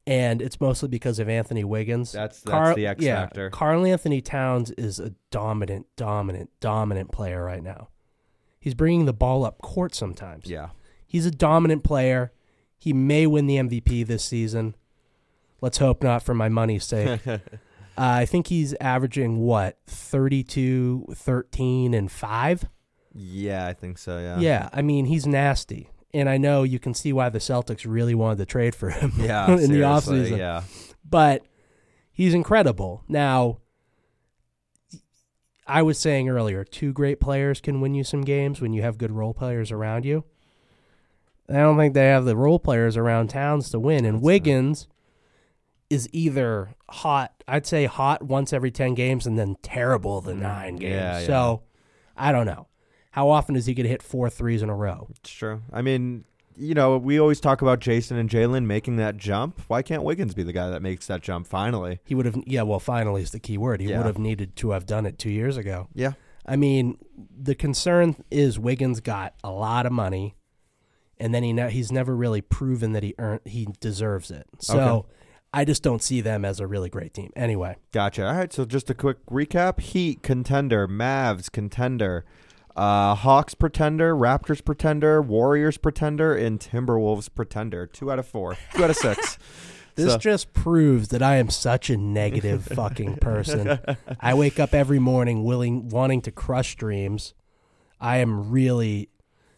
[0.06, 2.14] and it's mostly because of Anthony Wiggins.
[2.14, 3.50] That's that's Karl- the X yeah, factor.
[3.50, 7.90] Karl-Anthony Towns is a dominant, dominant, dominant player right now.
[8.60, 10.50] He's bringing the ball up court sometimes.
[10.50, 10.70] Yeah.
[11.08, 12.32] He's a dominant player.
[12.78, 14.76] He may win the MVP this season.
[15.62, 17.22] Let's hope not for my money's sake.
[17.28, 17.40] uh,
[17.98, 22.66] I think he's averaging what, 32, 13, and 5?
[23.14, 24.20] Yeah, I think so.
[24.20, 24.40] Yeah.
[24.40, 25.90] Yeah, I mean, he's nasty.
[26.14, 29.14] And I know you can see why the Celtics really wanted to trade for him
[29.18, 29.50] Yeah.
[29.58, 30.38] in the offseason.
[30.38, 30.64] Yeah.
[31.08, 31.46] But
[32.12, 33.04] he's incredible.
[33.08, 33.60] Now,
[35.66, 38.98] I was saying earlier, two great players can win you some games when you have
[38.98, 40.24] good role players around you.
[41.50, 44.06] I don't think they have the role players around Towns to win.
[44.06, 44.88] And That's Wiggins
[45.90, 50.40] is either hot, I'd say hot once every 10 games and then terrible the mm.
[50.40, 50.94] nine games.
[50.94, 51.26] Yeah, yeah.
[51.26, 51.64] So
[52.18, 52.68] I don't know.
[53.12, 55.08] How often is he going to hit four threes in a row?
[55.10, 55.62] It's true.
[55.72, 56.26] I mean,
[56.58, 59.62] you know, we always talk about Jayson and Jaylen making that jump.
[59.68, 62.00] Why can't Wiggins be the guy that makes that jump finally?
[62.04, 63.80] He would have, yeah, well, finally is the key word.
[63.80, 63.98] He Yeah.
[63.98, 65.88] would have needed to have done it two years ago.
[65.94, 66.14] Yeah.
[66.46, 66.98] I mean,
[67.36, 70.36] the concern is Wiggins got a lot of money,
[71.20, 74.48] and then he ne- he's never really proven that he earned he deserves it.
[74.60, 75.08] So Okay.
[75.54, 77.32] I just don't see them as a really great team.
[77.36, 78.28] Anyway, Gotcha.
[78.28, 78.52] All right.
[78.52, 82.26] So just a quick recap: Heat contender, Mavs contender,
[82.76, 87.88] uh, Hawks pretender, Raptors pretender, Warriors pretender, and Timberwolves pretender.
[87.88, 88.58] Two out of four.
[88.76, 89.38] Two out of six.
[89.96, 93.80] this So- just proves that I am such a negative fucking person.
[94.20, 97.34] I wake up every morning willing wanting to crush dreams.
[98.00, 99.10] I am really,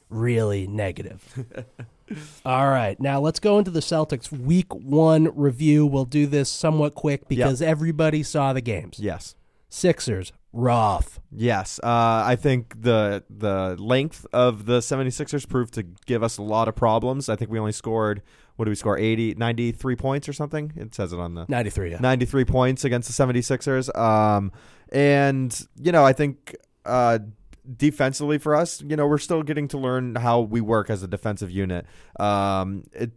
[0.09, 1.45] really negative.
[2.45, 5.85] All right, now let's go into the Celtics week one review.
[5.85, 8.99] We'll do this somewhat quick because everybody saw the games.
[8.99, 9.35] yes.
[9.71, 11.19] Sixers, rough.
[11.31, 16.41] Yes, uh, I think the the length of the 76ers proved to give us a
[16.41, 17.29] lot of problems.
[17.29, 18.23] I think we only scored
[18.59, 20.73] what did we score 80 93 points or something?
[20.75, 21.99] It says it on the 93, yeah.
[22.01, 23.95] 93 points against the 76ers.
[23.97, 24.51] Um,
[24.91, 27.19] and, you know, I think uh,
[27.77, 31.07] defensively for us, you know, we're still getting to learn how we work as a
[31.07, 31.85] defensive unit.
[32.19, 33.11] Um, it,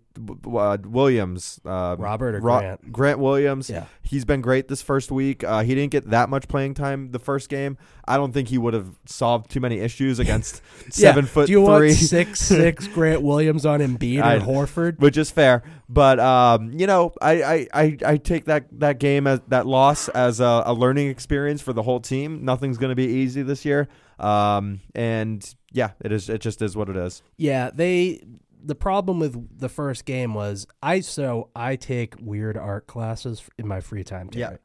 [0.47, 2.93] uh, Williams, uh, Robert or Ro- Grant?
[2.93, 3.71] Grant Williams.
[3.71, 3.87] Yeah.
[4.03, 5.43] He's been great this first week.
[5.43, 7.79] Uh, he didn't get that much playing time the first game.
[8.07, 11.31] I don't think he would have solved too many issues against seven yeah.
[11.31, 11.89] foot Do you three.
[11.89, 14.99] want six six Grant Williams on Embiid or I- Horford?
[15.01, 15.63] which is fair.
[15.89, 20.09] But um, you know, I, I, I, I take that that game as that loss
[20.11, 22.45] as a, a learning experience for the whole team.
[22.45, 23.89] Nothing's going to be easy this year.
[24.19, 26.29] Um, and yeah, it is.
[26.29, 27.23] It just is what it is.
[27.37, 28.23] Yeah, they.
[28.65, 33.67] The problem with the first game was I so I take weird art classes in
[33.67, 34.29] my free time.
[34.29, 34.39] Too.
[34.39, 34.57] Yeah.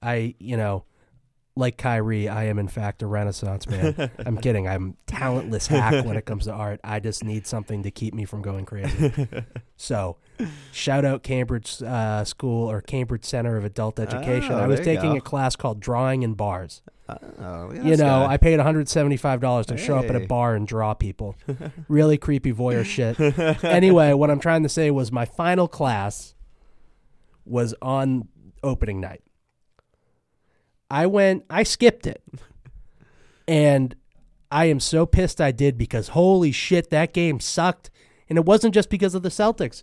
[0.00, 0.84] I you know,
[1.56, 4.10] like Kyrie, I am in fact a Renaissance man.
[4.26, 4.66] I'm kidding.
[4.66, 6.80] I'm talentless hack when it comes to art.
[6.82, 9.28] I just need something to keep me from going crazy.
[9.76, 10.16] so,
[10.72, 14.52] shout out Cambridge uh, School or Cambridge Center of Adult Education.
[14.52, 15.18] Oh, I was taking go.
[15.18, 16.82] a class called Drawing in Bars.
[17.06, 21.36] Oh, you know, I paid $175 to show up at a bar and draw people.
[21.88, 23.18] really creepy voyeur shit.
[23.64, 26.34] anyway, what I'm trying to say was my final class
[27.44, 28.28] was on
[28.62, 29.22] opening night.
[30.90, 32.22] I went, I skipped it.
[33.46, 33.94] And
[34.50, 37.90] I am so pissed I did because holy shit, that game sucked.
[38.28, 39.82] And it wasn't just because of the Celtics.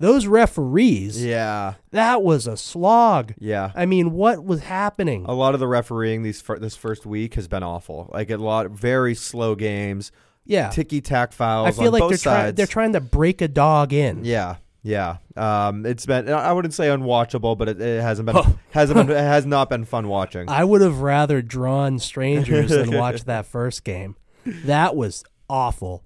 [0.00, 3.32] Those referees, yeah, that was a slog.
[3.38, 3.70] yeah.
[3.76, 5.24] I mean, what was happening?
[5.26, 8.10] A lot of the refereeing these fir- this first week has been awful.
[8.12, 10.10] Like a lot very slow games,
[10.44, 10.68] yeah.
[10.70, 11.68] ticky tack fouls.
[11.68, 12.56] I feel on like they're trying sides.
[12.56, 14.24] they're trying to break a dog in.
[14.24, 15.18] Yeah, yeah.
[15.36, 18.58] Um, it's been I wouldn't say unwatchable, but it, it hasn't been Oh.
[18.72, 20.48] hasn't been it has not been fun watching.
[20.48, 24.16] I would have rather drawn strangers than watched that first game.
[24.44, 26.02] That was awful.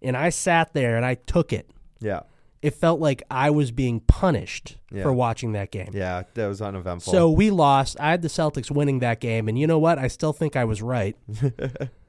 [0.00, 1.68] And I sat there and I took it.
[2.00, 2.20] yeah,
[2.62, 5.02] it felt like I was being punished Yeah.
[5.02, 5.90] for watching that game.
[5.92, 7.12] Yeah, that was uneventful.
[7.12, 7.96] So we lost.
[8.00, 9.98] I had the Celtics winning that game, and you know what?
[9.98, 11.16] I still think I was right.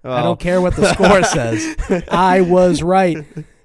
[0.04, 1.76] I don't care what the score says.
[2.10, 3.18] I was right.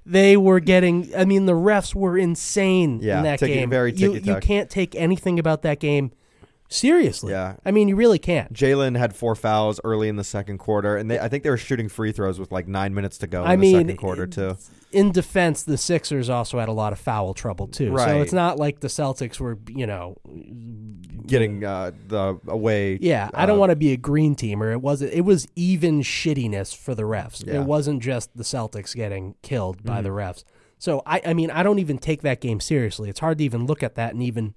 [0.05, 1.15] They were getting.
[1.17, 3.71] I mean, the refs were insane Yeah, in that game.
[3.71, 4.43] very you, you ticky-tack.
[4.43, 6.11] can't take anything about that game
[6.73, 7.33] seriously.
[7.33, 7.57] Yeah.
[7.65, 8.53] I mean, you really can't.
[8.53, 11.57] Jaylen had four fouls early in the second quarter, and they, I think they were
[11.57, 14.27] shooting free throws with like nine minutes to go in I the mean, second quarter
[14.27, 14.57] too.
[14.91, 17.97] In defense, the Sixers also had a lot of foul trouble too.
[17.97, 20.17] So it's not like the Celtics were, you know,
[21.27, 22.99] Getting uh, the away.
[23.01, 24.73] Yeah, I don't uh, want to be a green teamer.
[24.73, 25.13] It wasn't.
[25.13, 27.47] It was even shittiness for the refs.
[27.47, 27.55] Yeah.
[27.55, 27.63] Mm-hmm.
[27.63, 30.45] It wasn't just the Celtics getting killed by the refs.
[30.79, 33.09] So I, I mean, I don't even take that game seriously.
[33.09, 34.55] It's hard to even look at that and even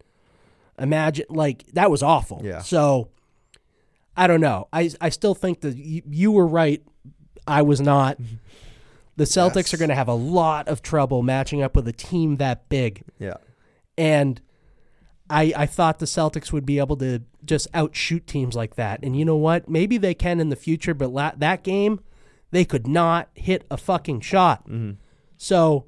[0.80, 1.26] imagine.
[1.30, 2.41] Like that was awful.
[2.43, 2.59] Yeah.
[2.61, 3.09] So
[4.17, 4.67] I don't know.
[4.71, 6.82] I, I still think that you, you were right.
[7.47, 8.17] I was not.
[9.17, 9.73] The Celtics Yes.
[9.73, 13.03] are going to have a lot of trouble matching up with a team that big
[13.19, 13.36] Yeah.
[13.97, 14.41] and
[15.30, 18.99] I I thought the Celtics would be able to just outshoot teams like that.
[19.03, 19.67] And you know what?
[19.69, 21.99] Maybe they can in the future, but la- that game
[22.51, 24.63] they could not hit a fucking shot.
[24.69, 24.91] Mm-hmm.
[25.38, 25.86] So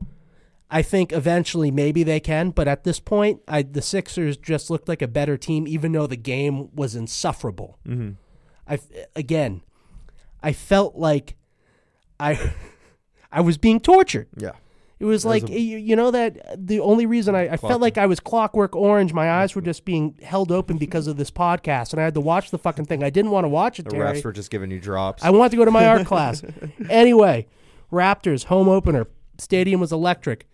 [0.69, 4.89] I think eventually maybe they can, but at this point, I, the Sixers just looked
[4.89, 7.77] like a better team, even though the game was insufferable.
[7.87, 8.11] Mm-hmm.
[8.67, 8.79] I
[9.15, 9.61] again,
[10.43, 11.35] I felt like
[12.19, 12.51] I
[13.31, 14.27] I was being tortured.
[14.35, 14.51] Yeah.
[14.99, 17.99] It was like a- you, you know that the only reason I, I felt like
[17.99, 19.13] I was clockwork orange.
[19.13, 22.19] My eyes were just being held open because of this podcast, and I had to
[22.19, 23.03] watch the fucking thing.
[23.03, 23.83] I didn't want to watch it.
[23.83, 24.17] The Terry.
[24.17, 25.23] refs were just giving you drops.
[25.23, 26.43] I wanted to go to my art class.
[26.89, 27.45] Anyway,
[27.91, 29.05] Raptors home opener.
[29.37, 30.47] Stadium was electric.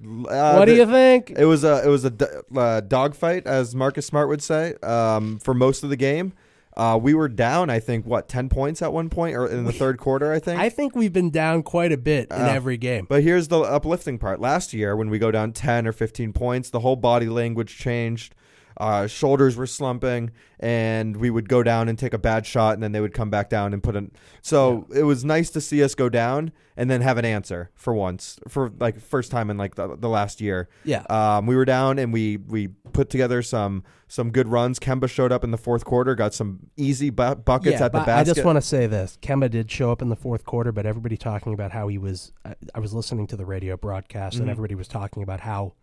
[0.00, 1.30] Uh, what do the- you think?
[1.36, 2.26] It was a it was a d-
[2.56, 6.32] uh, dogfight, as Marcus Smart would say, um, for most of the game.
[6.76, 9.72] Uh, we were down, I think, what ten points at one point, or in the
[9.72, 10.60] third quarter, I think.
[10.60, 13.06] I think we've been down quite a bit in Uh, every game.
[13.08, 14.40] But here's the uplifting part.
[14.40, 18.36] Last year, when we go down 10 or 15 points, the whole body language changed.
[18.78, 22.82] Uh, shoulders were slumping, and we would go down and take a bad shot, and
[22.82, 24.10] then they would come back down and put in.
[24.40, 27.92] So it was nice to see us go down and then have an answer for
[27.92, 30.68] once, for like first time in like the, the last year.
[30.84, 31.02] Yeah.
[31.10, 34.78] Um, we were down and we we put together some some good runs.
[34.78, 37.98] Kemba showed up in the fourth quarter, got some easy bu- buckets yeah, at the
[37.98, 38.30] basket.
[38.30, 40.86] I just want to say this: Kemba did show up in the fourth quarter, but
[40.86, 42.32] everybody talking about how he was.
[42.44, 44.42] I, I was listening to the radio broadcast, Mm-hmm.
[44.42, 45.74] and everybody was talking about how,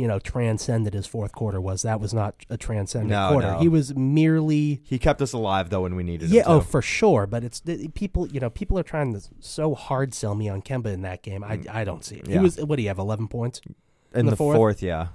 [0.00, 1.82] you know, transcended his fourth quarter was.
[1.82, 3.52] That was not a transcendent No, quarter.
[3.52, 3.58] no.
[3.58, 4.80] He was merely.
[4.84, 7.26] he kept us alive though when we needed Yeah, oh, for sure.
[7.26, 7.62] But it's
[7.94, 8.26] people.
[8.28, 11.44] You know, people are trying to so hard sell me on Kemba in that game.
[11.44, 12.26] I, I don't see it.
[12.26, 12.42] He Mm.
[12.42, 12.56] Was.
[12.58, 12.98] What do you have?
[12.98, 13.60] Eleven points.
[14.14, 14.56] in the the, fourth?
[14.56, 14.82] fourth?
[14.82, 15.08] yeah,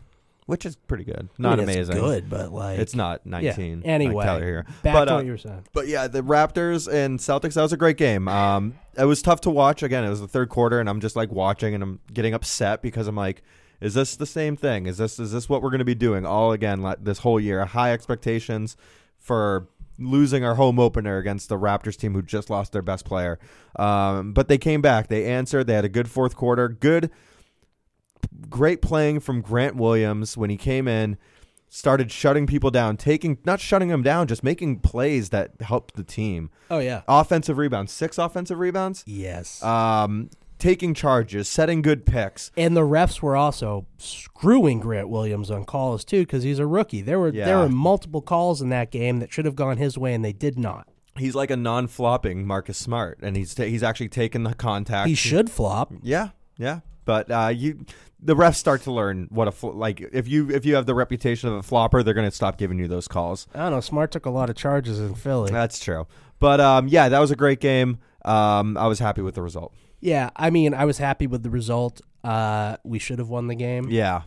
[0.45, 1.27] which is pretty good.
[1.37, 1.95] Not I mean, it's amazing.
[2.05, 3.31] good, but like It's not Yeah.
[3.31, 3.79] 19.
[3.79, 4.65] like Anyway, Tyler here.
[4.83, 5.63] back but, to uh, what you were saying.
[5.73, 8.27] But yeah, the Raptors and Celtics, that was a great game.
[8.27, 9.81] Um, it was tough to watch.
[9.83, 12.81] Again, it was the third quarter, and I'm just like watching, and I'm getting upset
[12.83, 13.41] because I'm like,
[13.81, 14.85] is this the same thing?
[14.85, 17.39] Is this is this what we're going to be doing all again like, this whole
[17.39, 17.65] year?
[17.65, 18.75] High expectations
[19.17, 19.67] for
[19.97, 23.39] losing our home opener against the Raptors team who just lost their best player.
[23.77, 25.07] Um, but they came back.
[25.07, 25.67] They answered.
[25.67, 26.67] They had a good fourth quarter.
[26.67, 27.09] Good,
[28.49, 31.17] great playing from Grant Williams when he came in
[31.75, 36.03] started shutting people down, taking not shutting them down, just making plays that helped the
[36.03, 36.49] team.
[36.69, 37.01] Oh yeah.
[37.07, 39.03] Offensive rebounds, six offensive rebounds.
[39.05, 39.61] Yes.
[39.61, 40.29] Um,
[40.59, 42.51] taking charges, setting good picks.
[42.57, 47.01] And the refs were also screwing Grant Williams on calls too because he's a rookie.
[47.01, 50.13] There were there were multiple calls in that game that should have gone his way
[50.13, 50.87] and they did not.
[51.17, 55.07] He's like a non-flopping Marcus Smart, and he's ta- he's actually taken the contact.
[55.07, 55.93] He should flop.
[56.03, 56.81] yeah, yeah.
[57.05, 57.85] But uh, you,
[58.19, 60.95] the refs start to learn what a fl- like if you if you have the
[60.95, 63.47] reputation of a flopper, they're going to stop giving you those calls.
[63.55, 63.79] I don't know.
[63.79, 65.51] Smart took a lot of charges in Philly.
[65.51, 66.05] That's true.
[66.39, 67.99] But um, yeah, that was a great game.
[68.25, 69.73] Um, I was happy with the result.
[70.05, 71.99] Yeah, I mean, I was happy with the result.
[72.23, 73.87] Uh, we should have won the game.
[73.89, 74.21] Yeah,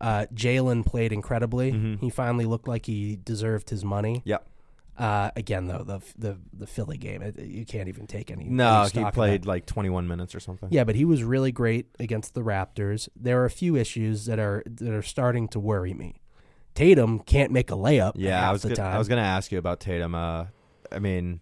[0.00, 1.72] Uh, Jaylen played incredibly.
[1.72, 2.00] Mhm.
[2.00, 4.20] He finally looked like he deserved his money.
[4.26, 4.46] Yep.
[4.98, 8.44] Uh, again, though, the the the Philly game, it, you can't even take any.
[8.44, 10.68] No, he played like 21 minutes or something.
[10.70, 13.08] Yeah, but he was really great against the Raptors.
[13.16, 16.16] There are a few issues that are that are starting to worry me.
[16.74, 18.12] Tatum can't make a layup.
[18.16, 18.94] Yeah, I was the gonna, time.
[18.94, 20.14] I was going to ask you about Tatum.
[20.14, 20.46] Uh,
[20.92, 21.40] I mean,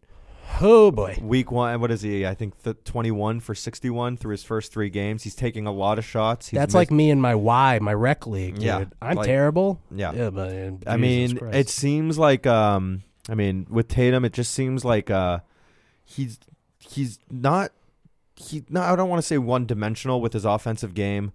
[0.61, 2.27] oh boy, week one, what is he?
[2.27, 5.23] I think th- 21 for 61 through his first three games.
[5.23, 6.49] He's taking a lot of shots.
[6.49, 8.55] He's that's missed- like me and my Y, my rec league.
[8.57, 8.65] Dude.
[8.65, 9.81] Yeah, I'm like- terrible.
[9.91, 10.13] yeah.
[10.13, 11.57] yeah, but uh, I Jesus mean, Christ.
[11.57, 15.41] it seems like um, I mean, with Tatum, it just seems like uh,
[16.05, 16.39] he's
[16.79, 17.73] he's not
[18.37, 18.65] he.
[18.69, 21.33] No, I don't want to say one dimensional with his offensive game.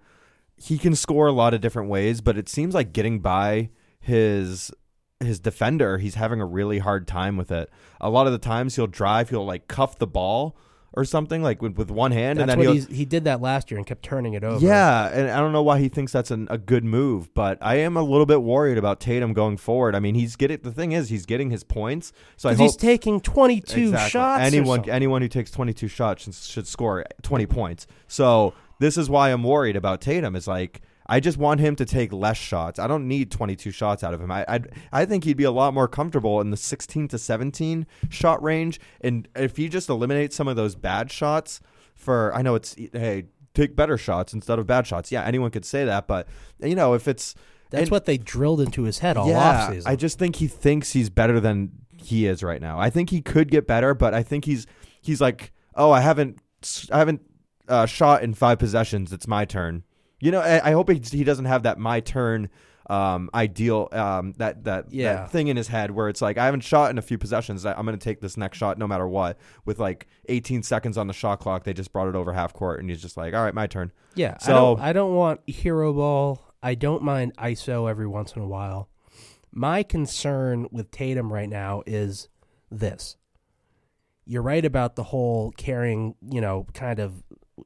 [0.60, 4.72] He can score a lot of different ways, but it seems like getting by his
[5.20, 7.70] his defender, he's having a really hard time with it.
[8.00, 10.56] A lot of the times he'll drive, he'll like cuff the ball,
[10.94, 13.70] or something like with, with one hand, That's and then he's, he did that last
[13.70, 14.66] year and kept turning it over.
[14.66, 17.76] yeah, and I don't know why he thinks that's an, a good move, but I
[17.76, 19.94] am a little bit worried about Tatum going forward.
[19.96, 22.76] I mean, he's getting the thing is he's getting his points, so I hope he's
[22.76, 24.10] taking 22 Exactly.
[24.10, 24.42] shots.
[24.44, 27.86] Anyone anyone who takes 22 shots should, should score 20 points.
[28.08, 30.36] So this is why I'm worried about Tatum.
[30.36, 32.80] Is like I just want him to take less shots.
[32.80, 34.32] I don't need 22 shots out of him.
[34.32, 34.60] I i
[34.92, 38.80] I think he'd be a lot more comfortable in the 16 to 17 shot range.
[39.02, 41.60] And if he just eliminates some of those bad shots
[41.96, 45.12] for, I know it's hey take better shots instead of bad shots.
[45.12, 46.28] Yeah, anyone could say that, but
[46.62, 47.34] you know if it's
[47.70, 49.88] That's and- what they drilled into his head all yeah, offseason.
[49.88, 52.80] I just think he thinks he's better than he is right now.
[52.80, 54.68] I think he could get better, but I think he's
[55.02, 56.40] he's like, oh, I haven't
[56.92, 57.22] I haven't
[57.68, 59.12] uh, shot in five possessions.
[59.12, 59.84] It's my turn.
[60.20, 62.50] You know, I, I hope he, he doesn't have that my turn
[62.90, 65.14] um, ideal um, that that Yeah.
[65.14, 67.66] that thing in his head where it's like I haven't shot in a few possessions.
[67.66, 69.38] I- I'm going to take this next shot no matter what.
[69.66, 72.80] With like 18 seconds on the shot clock, they just brought it over half court,
[72.80, 73.92] and he's just like, all right, my turn.
[74.16, 76.44] yeah, I so- don't, I don't want hero ball.
[76.64, 78.90] I don't mind ISO every once in a while.
[79.52, 82.30] My concern with Tatum right now is
[82.72, 83.18] this.
[84.26, 87.24] You're right about the whole carrying, you know, kind of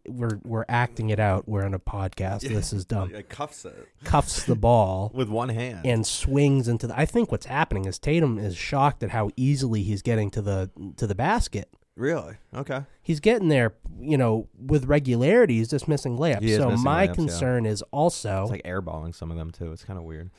[0.07, 1.47] we're we're acting it out.
[1.47, 2.41] We're on a podcast.
[2.41, 3.11] This is dumb.
[3.29, 5.85] cuffs it Cuffs the ball with one hand.
[5.85, 9.83] and swings into the I think what's happening is Tatum is shocked at how easily
[9.83, 11.69] he's getting to the to the basket.
[11.95, 12.35] really?
[12.55, 12.81] Okay.
[13.01, 15.57] He's getting there, you know, with regularity.
[15.57, 16.57] He's just missing layups.
[16.57, 17.13] So missing my layups, yeah.
[17.13, 19.71] concern is also It's like airballing some of them too.
[19.71, 20.29] It's kind of weird.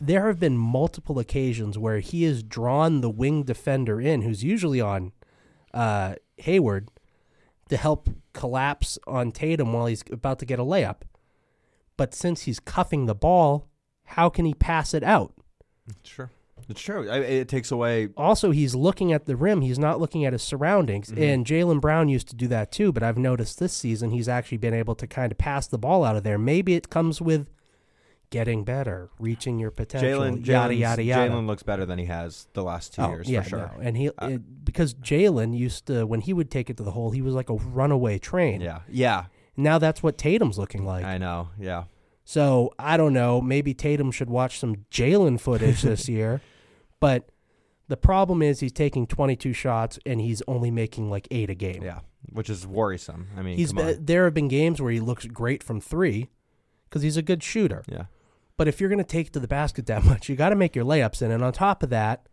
[0.00, 4.80] there have been multiple occasions where he has drawn the wing defender in, who's usually
[4.80, 5.12] on
[5.74, 6.88] uh, Hayward,
[7.70, 11.02] to help collapse on Tatum while he's about to get a layup.
[11.96, 13.68] But since he's cuffing the ball,
[14.04, 15.34] how can he pass it out?
[16.02, 16.30] Sure.
[16.68, 17.08] It's true.
[17.10, 18.10] I, it takes away.
[18.16, 19.60] Also, he's looking at the rim.
[19.60, 21.10] He's not looking at his surroundings.
[21.10, 21.22] Mm-hmm.
[21.22, 24.58] And Jaylen Brown used to do that too, but I've noticed this season he's actually
[24.58, 26.38] been able to kind of pass the ball out of there.
[26.38, 27.48] Maybe it comes with
[28.30, 31.30] getting better, reaching your potential, Jaylen, yada, yada, yada.
[31.32, 33.72] Jaylen looks better than he has the last two Oh, years yeah, for sure.
[33.76, 33.80] no.
[33.82, 36.92] And he Uh, it- because Jaylen used to when he would take it to the
[36.92, 38.60] hole, he was like a runaway train.
[38.60, 39.24] Yeah, yeah.
[39.56, 41.04] Now that's what Tatum's looking like.
[41.04, 41.48] I know.
[41.58, 41.84] Yeah,
[42.24, 43.40] So I don't know.
[43.40, 46.40] Maybe Tatum should watch some Jaylen footage this year.
[47.00, 47.28] But
[47.88, 51.82] the problem is he's taking 22 shots and he's only making like eight a game.
[51.82, 52.00] yeah.
[52.32, 53.28] Which is worrisome.
[53.36, 56.28] I mean, He's been, there have been games where he looks great from three
[56.88, 57.82] because he's a good shooter.
[57.88, 58.04] Yeah,
[58.60, 60.54] But if you're going to take it to the basket that much, you got to
[60.54, 61.30] make your layups in.
[61.30, 62.26] And on top of that,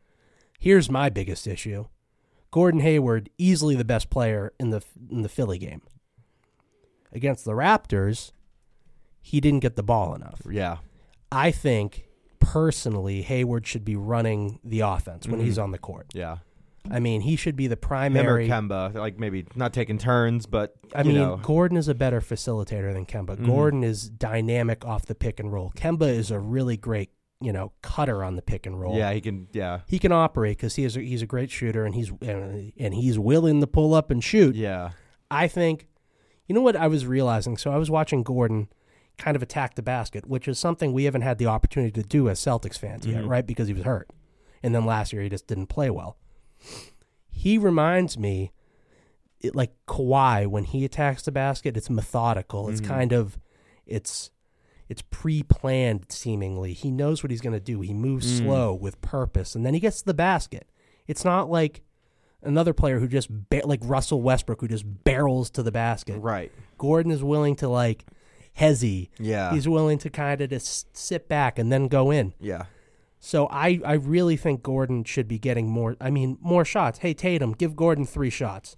[0.59, 1.85] here's my biggest issue:
[2.51, 5.83] Gordon Hayward, easily the best player in the in the Philly game.
[7.13, 8.33] Against the Raptors,
[9.21, 10.41] he didn't get the ball enough.
[10.51, 10.79] yeah.
[11.31, 12.09] I think
[12.41, 15.45] personally, Hayward should be running the offense when Mhm.
[15.45, 16.07] he's on the court.
[16.13, 16.39] Yeah.
[16.91, 18.41] I mean, he should be the Him or.
[18.47, 21.37] Kemba, like maybe not taking turns, but I mean, know.
[21.41, 23.37] Gordon is a better facilitator than Kemba.
[23.37, 23.45] Mhm.
[23.45, 25.71] Gordon is dynamic off the pick and roll.
[25.75, 27.09] Kemba is a really great,
[27.41, 28.97] you know, cutter on the pick and roll.
[28.97, 29.47] yeah, he can.
[29.53, 32.69] Yeah, he can operate because he is a, he's a great shooter and he's uh,
[32.77, 34.55] and he's willing to pull up and shoot.
[34.55, 34.91] yeah.
[35.29, 35.87] I think,
[36.47, 37.57] you know what I was realizing.
[37.57, 38.69] So I was watching Gordon
[39.17, 42.29] kind of attack the basket, which is something we haven't had the opportunity to do
[42.29, 43.27] as Celtics fans yet, Mhm.
[43.29, 43.45] right?
[43.45, 44.09] Because he was hurt,
[44.63, 46.15] and then last year he just didn't play well.
[47.29, 48.51] He reminds me,
[49.39, 52.69] it, like Kawhi when he attacks the basket, it's methodical.
[52.69, 52.87] It's Mhm.
[52.87, 53.37] kind of,
[53.85, 54.31] it's.
[54.89, 56.71] It's pre-planned, seemingly.
[56.71, 57.81] He knows what he's going to do.
[57.81, 58.45] He moves Mm.
[58.45, 60.65] slow with purpose, and then he gets to the basket.
[61.07, 61.83] It's not like
[62.41, 66.19] another player who just ba- like Russell Westbrook who just barrels to the basket.
[66.19, 66.53] Right.
[66.77, 68.05] Gordon is willing to like
[68.57, 69.09] hezzy.
[69.19, 69.53] Yeah.
[69.53, 72.33] He's willing to kind of just sit back and then go in.
[72.39, 72.67] yeah.
[73.19, 75.95] So I I really think Gordon should be getting more.
[75.99, 76.99] I mean more shots.
[76.99, 78.77] Hey Tatum, give Gordon three shots.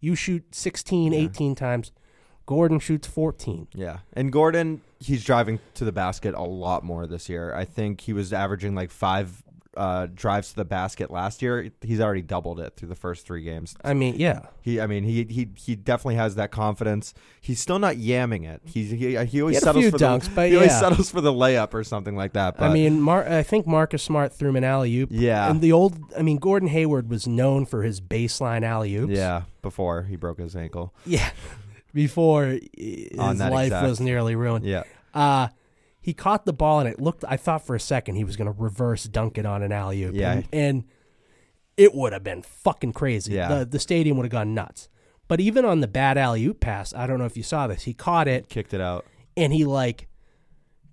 [0.00, 1.18] You shoot 16, Yeah.
[1.20, 1.92] 18 times.
[2.46, 3.68] Gordon shoots 14.
[3.74, 3.98] Yeah.
[4.14, 7.54] And Gordon, he's driving to the basket a lot more this year.
[7.54, 9.42] I think he was averaging like five
[9.76, 11.70] uh, drives to the basket last year.
[11.80, 13.74] He's already doubled it through the first three games.
[13.84, 14.46] I mean, yeah.
[14.62, 17.14] He, I mean, he he he definitely has that confidence.
[17.40, 18.62] He's still not yamming it.
[18.64, 21.32] He's he, he always He settles for dunks, the but he always settles for the
[21.32, 22.56] layup or something like that.
[22.58, 25.10] But I mean, Mar- I think Marcus Smart threw him an alley oop.
[25.12, 29.12] yeah, And the old, I mean, Gordon Hayward was known for his baseline alley oops.
[29.12, 29.42] yeah.
[29.62, 30.92] Before he broke his ankle.
[31.06, 31.30] Yeah.
[31.94, 32.44] Before
[32.76, 34.64] his life exact- was nearly ruined.
[34.64, 35.48] Yeah, Uh
[36.10, 38.50] he caught the ball and it looked I thought for a second he was gonna
[38.52, 40.14] reverse dunk it on an alley oop.
[40.14, 40.32] Yeah.
[40.32, 40.84] And, and
[41.76, 43.34] it would have been fucking crazy.
[43.34, 43.48] Yeah.
[43.58, 44.88] The the stadium would have gone nuts.
[45.28, 47.84] But even on the bad alley oop pass, I don't know if you saw this,
[47.84, 49.04] he caught it kicked it out.
[49.36, 50.08] and he like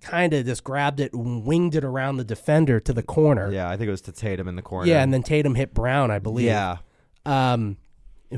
[0.00, 3.50] kind of just grabbed it and winged it around the defender to the corner.
[3.50, 4.88] Yeah, I think it was to Tatum in the corner.
[4.88, 6.46] Yeah, and then Tatum hit Brown, I believe.
[6.46, 6.76] yeah,
[7.26, 7.78] Um,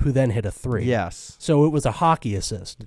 [0.01, 0.85] who then hit a three.
[0.85, 1.37] Yes.
[1.39, 2.85] So it was a hockey assist.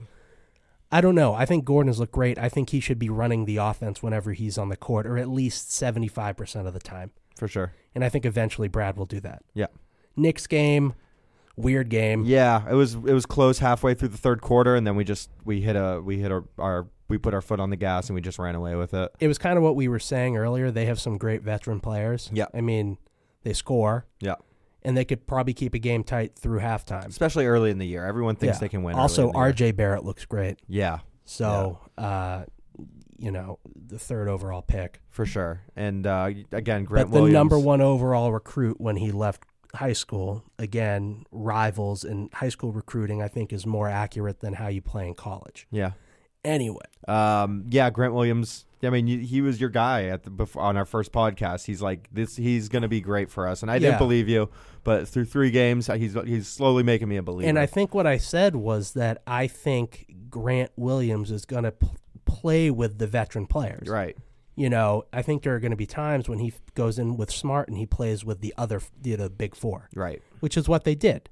[0.93, 1.33] I don't know.
[1.33, 2.37] I think Gordon has looked great.
[2.37, 5.27] I think he should be running the offense whenever he's on the court, or at
[5.27, 7.11] least 75% of the time.
[7.35, 7.73] For sure.
[7.95, 9.41] And I think eventually Brad will do that.
[9.55, 9.67] Yeah.
[10.15, 10.93] Knicks game,
[11.55, 12.25] weird game.
[12.25, 15.31] Yeah, it was it was close halfway through the third quarter, and then we just
[15.43, 18.15] we hit a we hit our, our we put our foot on the gas and
[18.15, 19.11] we just ran away with it.
[19.19, 20.69] It was kind of what we were saying earlier.
[20.69, 22.29] They have some great veteran players.
[22.31, 22.45] Yeah.
[22.53, 22.99] I mean,
[23.41, 24.05] they score.
[24.19, 24.35] Yeah.
[24.85, 27.07] And they could probably keep a game tight through halftime.
[27.07, 28.59] Especially early in the year, everyone thinks Yeah.
[28.59, 28.95] they can win.
[28.95, 29.33] Also, year.
[29.33, 30.59] RJ Barrett looks great.
[30.67, 32.43] Yeah, So, uh,
[33.17, 34.99] you know, the third overall pick.
[35.09, 35.61] for sure.
[35.75, 37.33] And uh, again, Grant but the Williams.
[37.33, 39.43] number one overall recruit when he left
[39.75, 44.67] high school, again, rivals in high school recruiting, I think, is more accurate than how
[44.67, 45.65] you play in college.
[45.71, 45.91] Yeah.
[46.45, 48.65] Anyway, Um, yeah, Grant Williams.
[48.81, 51.65] I mean, he was your guy at the before, on our first podcast.
[51.65, 52.35] He's like this.
[52.35, 53.79] He's going to be great for us, and I Yeah.
[53.79, 54.49] didn't believe you,
[54.83, 57.47] but through three games, he's he's slowly making me a believer.
[57.47, 61.71] and I think what I said was that I think Grant Williams is going to
[61.71, 63.87] pl- play with the veteran players.
[63.87, 64.17] right,
[64.55, 67.15] You know, I think there are going to be times when he f- goes in
[67.15, 70.21] with Smart and he plays with the other, the, the big four, right.
[70.41, 71.29] which is what they did.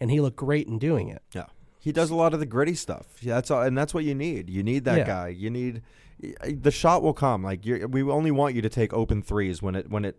[0.00, 1.22] And he looked great in doing it.
[1.34, 1.46] Yeah,
[1.86, 3.06] he does a lot of the gritty stuff.
[3.20, 4.50] Yeah, that's all, and that's what you need.
[4.50, 5.06] You need that Yeah.
[5.06, 5.28] guy.
[5.28, 5.82] You need
[6.42, 7.44] the shot will come.
[7.44, 10.16] Like you're, we only want you to take open threes when it when it.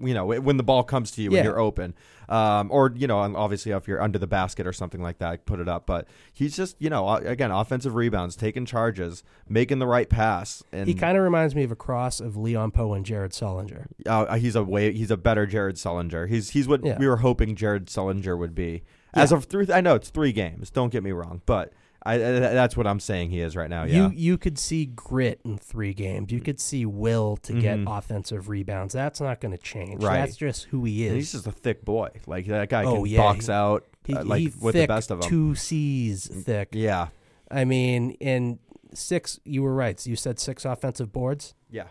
[0.00, 1.38] You know when the ball comes to you Yeah.
[1.40, 1.94] when you're open,
[2.30, 5.60] um, or you know, obviously if you're under the basket or something like that, put
[5.60, 5.84] it up.
[5.84, 10.88] But he's just you know, again, offensive rebounds, taking charges, making the right pass, and
[10.88, 13.84] He kind of reminds me of a cross of Leon Powe and Jared Sullinger.
[14.06, 16.26] uh, he's a way he's a better Jared Sullinger.
[16.26, 16.96] He's he's what Yeah.
[16.98, 18.84] we were hoping Jared Sullinger would be.
[19.14, 19.36] As Yeah.
[19.38, 20.70] of through, I know it's three games.
[20.70, 21.72] Don't get me wrong, but
[22.04, 23.84] I, I that's what I'm saying he is right now.
[23.84, 26.32] Yeah, You you could see grit in three games.
[26.32, 27.98] You could see will to get Mhm.
[27.98, 28.94] offensive rebounds.
[28.94, 30.02] That's not going to change.
[30.02, 30.16] Right.
[30.18, 31.14] That's just who he is.
[31.14, 32.08] he's just a thick boy.
[32.26, 34.88] Like that guy Oh, can yeah, box he- out he, uh, like he with thick,
[34.88, 35.28] the best of them.
[35.30, 36.70] Two C's thick.
[36.72, 37.08] Yeah,
[37.50, 38.58] I mean, in
[38.94, 40.04] six, you were right.
[40.06, 41.54] You said six offensive boards.
[41.70, 41.86] yeah,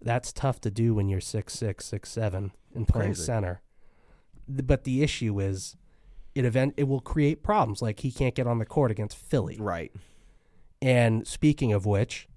[0.00, 3.24] That's tough to do when you're six six six seven and playing Crazy.
[3.24, 3.60] center.
[4.48, 5.76] But the issue is,
[6.34, 7.80] it event it will create problems.
[7.82, 9.56] Like he can't get on the court against Philly.
[9.60, 9.92] right.
[10.82, 12.28] And speaking of which,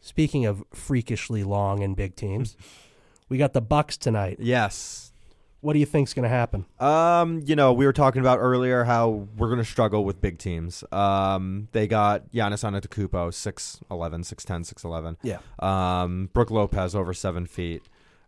[0.00, 2.56] speaking of freakishly long and big teams,
[3.28, 4.38] we got the Bucks tonight.
[4.40, 5.12] Yes.
[5.60, 6.64] What do you think's going to happen?
[6.78, 10.38] Um, you know, we were talking about earlier how we're going to struggle with big
[10.38, 10.82] teams.
[10.90, 15.16] Um, they got Giannis Antetokounmpo, 6'11", 6'10", 6'11".
[15.22, 15.40] Yeah.
[15.58, 17.82] Um, Brook Lopez over seven feet.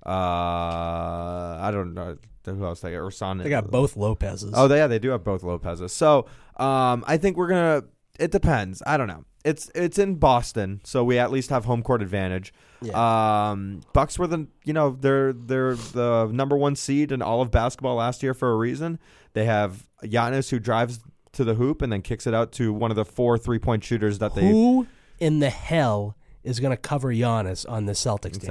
[0.04, 3.02] Uh, I don't know who else they got.
[3.44, 4.52] They got both Lopez's.
[4.54, 5.92] Oh, they, yeah, they do have both Lopez's.
[5.92, 6.26] So,
[6.56, 7.84] um, I think we're gonna.
[8.18, 8.82] It depends.
[8.86, 9.24] I don't know.
[9.44, 12.52] It's it's in Boston, so we at least have home court advantage.
[12.94, 17.50] Um, Bucks were the you know they're they're the number one seed in all of
[17.50, 18.98] basketball last year for a reason.
[19.32, 21.00] They have Giannis who drives
[21.32, 23.82] to the hoop and then kicks it out to one of the four three point
[23.82, 24.86] shooters that they Who
[25.18, 28.48] in the hell is going to cover Giannis on the Celtics team?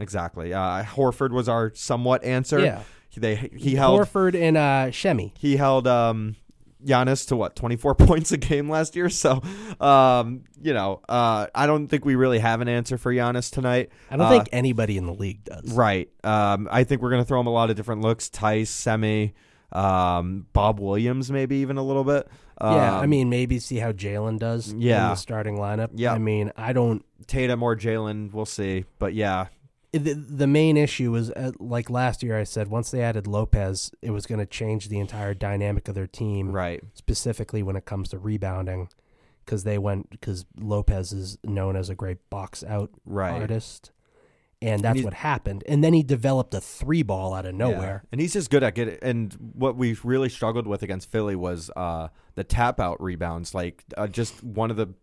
[0.00, 0.52] Exactly.
[0.54, 2.60] Uh, Horford was our somewhat answer.
[2.60, 2.82] Yeah.
[3.16, 5.34] They he held Horford and uh, Semi.
[5.38, 6.36] he held um
[6.84, 9.08] Giannis to what 24 points a game last year.
[9.10, 9.40] So,
[9.80, 13.90] um, you know, uh, I don't think we really have an answer for Giannis tonight.
[14.10, 15.72] I don't Uh, think anybody in the league does.
[15.74, 16.08] right.
[16.24, 18.28] Um, I think we're gonna throw him a lot of different looks.
[18.30, 19.34] Theis, Semi,
[19.72, 22.26] um, Bob Williams, maybe even a little bit.
[22.60, 25.08] yeah, I Um, mean, maybe see how Jaylen does in Yeah.
[25.10, 25.90] the starting lineup.
[25.94, 26.12] Yeah.
[26.14, 27.04] I mean, I don't.
[27.26, 28.84] Tatum or Jaylen, we'll see.
[28.98, 29.46] But yeah,
[29.92, 32.38] The, the main issue was uh, like last year.
[32.38, 35.94] I said once they added Lopez, it was going to change the entire dynamic of
[35.94, 36.82] their team, right.
[36.94, 38.88] specifically when it comes to rebounding,
[39.44, 43.38] because they went because Lopez is known as a great box out Right.
[43.42, 43.90] artist,
[44.62, 45.62] and that's he's- what happened.
[45.68, 48.00] And then he developed a three ball out of nowhere.
[48.04, 48.08] Yeah.
[48.12, 48.96] And he's just good at getting.
[49.02, 53.54] And what we really struggled with against Philly was uh, the tap out rebounds.
[53.54, 54.94] Like uh, just one of the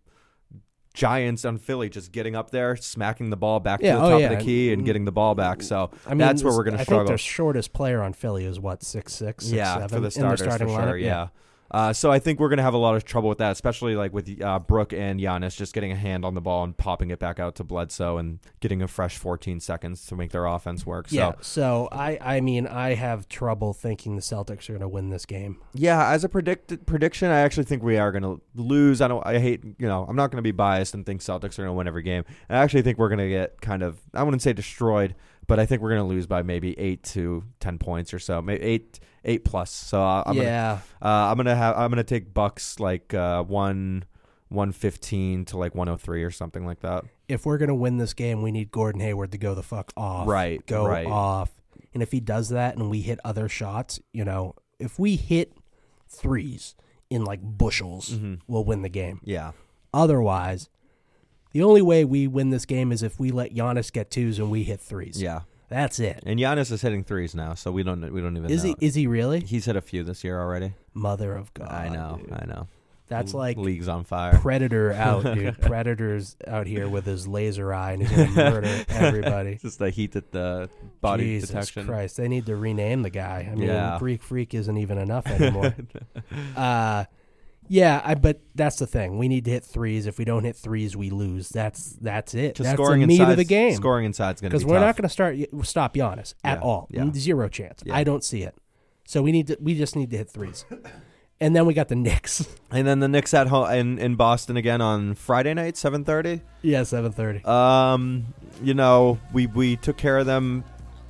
[0.93, 4.09] giants on Philly just getting up there, smacking the ball back Yeah, to the oh,
[4.11, 4.29] top yeah.
[4.31, 5.59] of the key and getting the ball back.
[5.59, 7.07] Mm, so I mean, that's where we're going I to think struggle.
[7.07, 10.11] their shortest player on Philly is what six six, six yeah, seven for the in
[10.11, 10.87] starters starting for lineup.
[10.89, 10.97] sure.
[10.97, 11.27] Yeah.
[11.71, 13.95] Uh, so I think we're going to have a lot of trouble with that, especially
[13.95, 17.11] like with uh, Brook and Giannis just getting a hand on the ball and popping
[17.11, 20.85] it back out to Bledsoe and getting a fresh 14 seconds to make their offense
[20.85, 21.09] work.
[21.09, 21.31] So Yeah.
[21.41, 25.25] So I, I mean, I have trouble thinking the Celtics are going to win this
[25.25, 25.59] game.
[25.73, 29.01] Yeah, as a predict prediction, I actually think we are going to lose.
[29.01, 29.25] I don't.
[29.25, 29.63] I hate.
[29.63, 31.87] You know, I'm not going to be biased and think Celtics are going to win
[31.87, 32.23] every game.
[32.49, 33.99] I actually think we're going to get kind of.
[34.13, 35.15] I wouldn't say destroyed,
[35.49, 38.41] but I think we're going to lose by maybe eight to ten points or so.
[38.41, 39.69] Maybe eight eight plus.
[39.71, 40.79] So uh, I'm yeah.
[41.01, 41.75] Gonna, uh, I'm gonna have.
[41.77, 44.05] I'm gonna take Bucks like uh, one.
[44.51, 47.03] 115 to like 103 or something like that.
[47.27, 49.93] If we're going to win this game, we need Gordon Hayward to go the fuck
[49.95, 50.27] off.
[50.27, 51.05] Right, Go right.
[51.05, 51.51] off.
[51.93, 55.53] And if he does that and we hit other shots, you know, if we hit
[56.07, 56.73] threes
[57.11, 58.51] in like bushels Mm-hmm.
[58.51, 59.21] will win the game.
[59.23, 59.51] Yeah.
[59.93, 60.67] Otherwise,
[61.51, 64.49] the only way we win this game is if we let Giannis get twos and
[64.51, 65.21] we hit threes.
[65.21, 65.41] Yeah.
[65.69, 66.23] That's it.
[66.25, 68.75] And Giannis is hitting threes now, so we don't we don't even Is know.
[68.79, 69.41] he is he really?
[69.41, 70.73] He's hit a few this year already.
[70.95, 71.69] Mother of God.
[71.71, 72.19] I know.
[72.19, 72.33] dude.
[72.33, 72.67] I know.
[73.07, 74.37] That's like leagues on fire.
[74.37, 75.55] Predator out, dude.
[75.61, 79.55] Predator's out here with his laser eye and he's gonna murder everybody.
[79.55, 80.69] Just the heat at the
[81.01, 81.85] body Jesus detection.
[81.87, 83.47] Christ, they need to rename the guy.
[83.51, 83.97] I mean, Yeah.
[83.99, 85.75] Greek Freak isn't even enough anymore.
[86.55, 87.05] uh,
[87.69, 89.17] yeah, I, but that's the thing.
[89.17, 90.05] We need to hit threes.
[90.07, 91.47] If we don't hit threes, we lose.
[91.49, 92.55] That's that's it.
[92.55, 93.73] That's scoring the meat of the game.
[93.75, 96.63] Scoring inside's going to Because be we're not going to start stop Giannis at Yeah,
[96.63, 96.87] all.
[96.89, 97.09] yeah.
[97.13, 97.81] Zero chance.
[97.85, 97.95] Yeah.
[97.95, 98.55] I don't see it.
[99.05, 99.57] So we need to.
[99.61, 100.65] We just need to hit threes.
[101.41, 102.45] And then we got the Knicks.
[102.71, 106.41] And then the Knicks at home in, in Boston again on Friday night, seven thirty.
[106.61, 107.43] yeah, seven thirty.
[107.45, 108.27] Um,
[108.61, 110.63] you know, we we took care of them.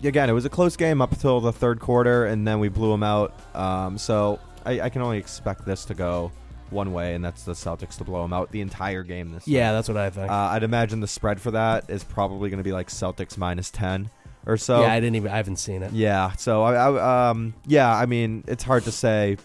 [0.03, 2.91] Again, it was a close game up until the third quarter, and then we blew
[2.91, 3.33] them out.
[3.53, 6.31] Um, so I, I can only expect this to go
[6.71, 9.47] one way, and that's the Celtics to blow them out the entire game this.
[9.47, 10.29] Yeah, that's what I think.
[10.31, 13.69] Uh, I'd imagine the spread for that is probably going to be like Celtics minus
[13.71, 14.09] ten
[14.45, 14.81] or so.
[14.81, 15.31] yeah, I didn't even.
[15.31, 15.91] I haven't seen it.
[15.93, 16.31] Yeah.
[16.33, 19.37] So I, I um yeah, I mean it's hard to say,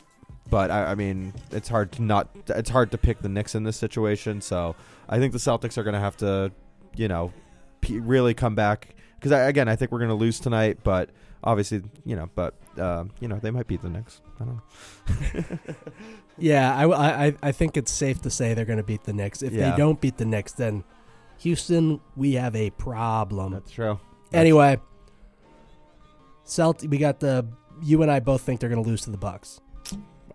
[0.51, 3.65] but I, I mean it's hard to not it's hard to pick the Knicks in
[3.65, 4.41] this situation.
[4.41, 4.77] So
[5.09, 6.53] I think the Celtics are going to have to,
[6.97, 7.33] you know,
[7.81, 11.11] p- really come back because again I think we're going to lose tonight, but
[11.45, 14.21] obviously you know, but um, you know they might beat the Knicks.
[14.41, 15.59] I don't know.
[16.37, 19.41] Yeah, I, I, I think it's safe to say they're going to beat the Knicks.
[19.41, 19.71] If Yeah.
[19.71, 20.83] they don't beat the Knicks, then
[21.39, 23.53] Houston, we have a problem.
[23.53, 24.01] That's true.
[24.33, 24.79] Anyway,
[26.45, 27.47] Celt, we got the.
[27.83, 29.61] You and I both think they're going to lose to the Bucks.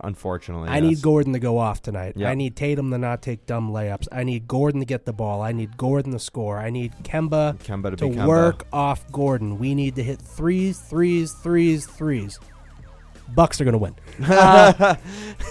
[0.02, 0.82] Unfortunately, I yes.
[0.82, 2.14] need Gordon to go off tonight.
[2.16, 2.30] Yeah.
[2.30, 4.08] I need Tatum to not take dumb layups.
[4.10, 5.42] I need Gordon to get the ball.
[5.42, 6.58] I need Gordon to score.
[6.58, 8.26] I need Kemba Kemba to, to Kemba.
[8.26, 9.58] work off Gordon.
[9.58, 12.38] We need to hit threes, threes, threes, threes.
[13.34, 13.94] Bucks are going to win.
[14.30, 14.96] Uh,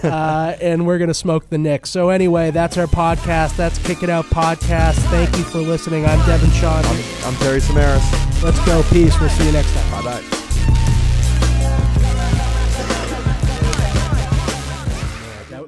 [0.03, 1.89] uh, and we're going to smoke the Knicks.
[1.89, 3.55] So, anyway, that's our podcast.
[3.55, 4.95] That's Kick It Out Podcast.
[5.09, 6.05] Thank you for listening.
[6.05, 6.85] I'm Devin Sean.
[7.25, 8.43] I'm Terry Samaras.
[8.43, 8.83] Let's go.
[8.91, 9.19] Peace.
[9.19, 10.03] We'll see you next time.
[10.03, 10.38] Bye bye.